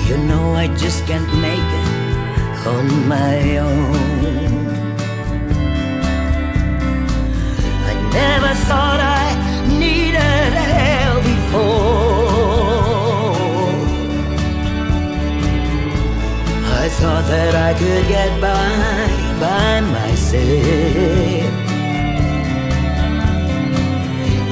You 0.08 0.18
know 0.18 0.54
I 0.54 0.68
just 0.76 1.06
can't 1.06 1.32
make 1.40 1.70
it 1.84 2.68
on 2.68 3.08
my 3.08 3.58
own. 3.58 4.49
Never 8.14 8.54
thought 8.68 9.00
I 9.00 9.26
needed 9.78 10.20
help 10.20 11.24
before. 11.24 12.40
I 16.82 16.90
thought 17.00 17.26
that 17.28 17.54
I 17.56 17.74
could 17.80 18.08
get 18.08 18.32
by 18.42 19.30
by 19.40 19.80
myself. 19.82 21.54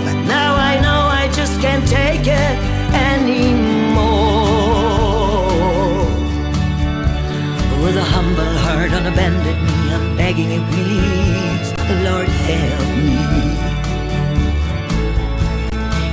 But 0.06 0.18
now 0.36 0.56
I 0.56 0.80
know 0.86 1.02
I 1.22 1.30
just 1.34 1.60
can't 1.62 1.88
take 1.88 2.28
it 2.28 2.58
anymore. 2.94 4.38
With 7.84 7.98
a 7.98 8.08
humble 8.16 8.54
heart 8.64 8.92
on 8.94 9.06
a 9.06 9.12
bended 9.12 9.58
knee, 9.66 9.94
I'm 9.96 10.16
begging 10.18 10.52
you, 10.52 10.62
please, 10.72 11.47
Lord, 11.90 12.28
help 12.28 12.90
me. 12.98 13.18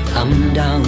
Come 0.07 0.55
down 0.55 0.85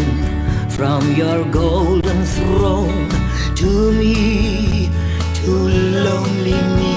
from 0.70 1.12
your 1.14 1.44
golden 1.50 2.24
throne 2.24 3.08
to 3.56 3.90
me, 3.92 4.88
to 5.34 5.50
lonely 5.50 6.60
me. 6.78 6.96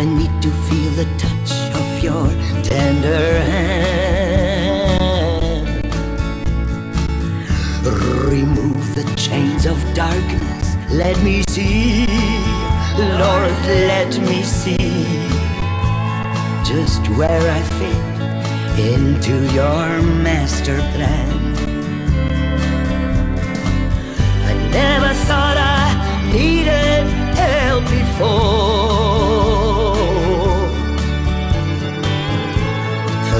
I 0.00 0.04
need 0.04 0.42
to 0.42 0.50
feel 0.68 0.90
the 0.92 1.06
touch 1.16 1.52
of 1.80 2.04
your 2.04 2.28
tender 2.62 3.40
hand. 3.40 4.60
Remove 8.28 8.94
the 8.94 9.04
chains 9.16 9.64
of 9.64 9.78
darkness. 9.94 10.76
Let 10.90 11.18
me 11.22 11.44
see, 11.48 12.06
Lord, 12.98 13.52
let 13.66 14.18
me 14.20 14.42
see 14.42 15.30
just 16.74 17.02
where 17.18 17.44
I 17.50 17.60
fit 17.78 18.04
into 18.92 19.34
your 19.52 19.86
master 20.22 20.78
plan. 20.94 21.30
I 24.50 24.54
never 24.70 25.12
thought 25.26 25.56
I 25.58 26.30
needed 26.32 27.02
help 27.42 27.84
before. 27.98 29.50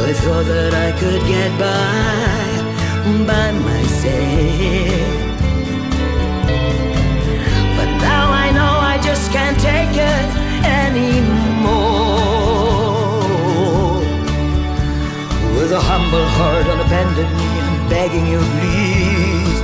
I 0.09 0.13
thought 0.13 0.47
that 0.47 0.75
I 0.75 0.91
could 0.99 1.23
get 1.35 1.51
by 1.61 2.00
humble 16.11 16.27
heart 16.27 16.67
unabandoned 16.67 17.37
me. 17.39 17.47
I'm 17.61 17.89
begging 17.89 18.27
you, 18.27 18.39
please 18.39 19.61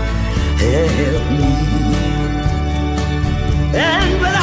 help 0.62 1.30
me. 1.32 1.52
And 3.74 4.35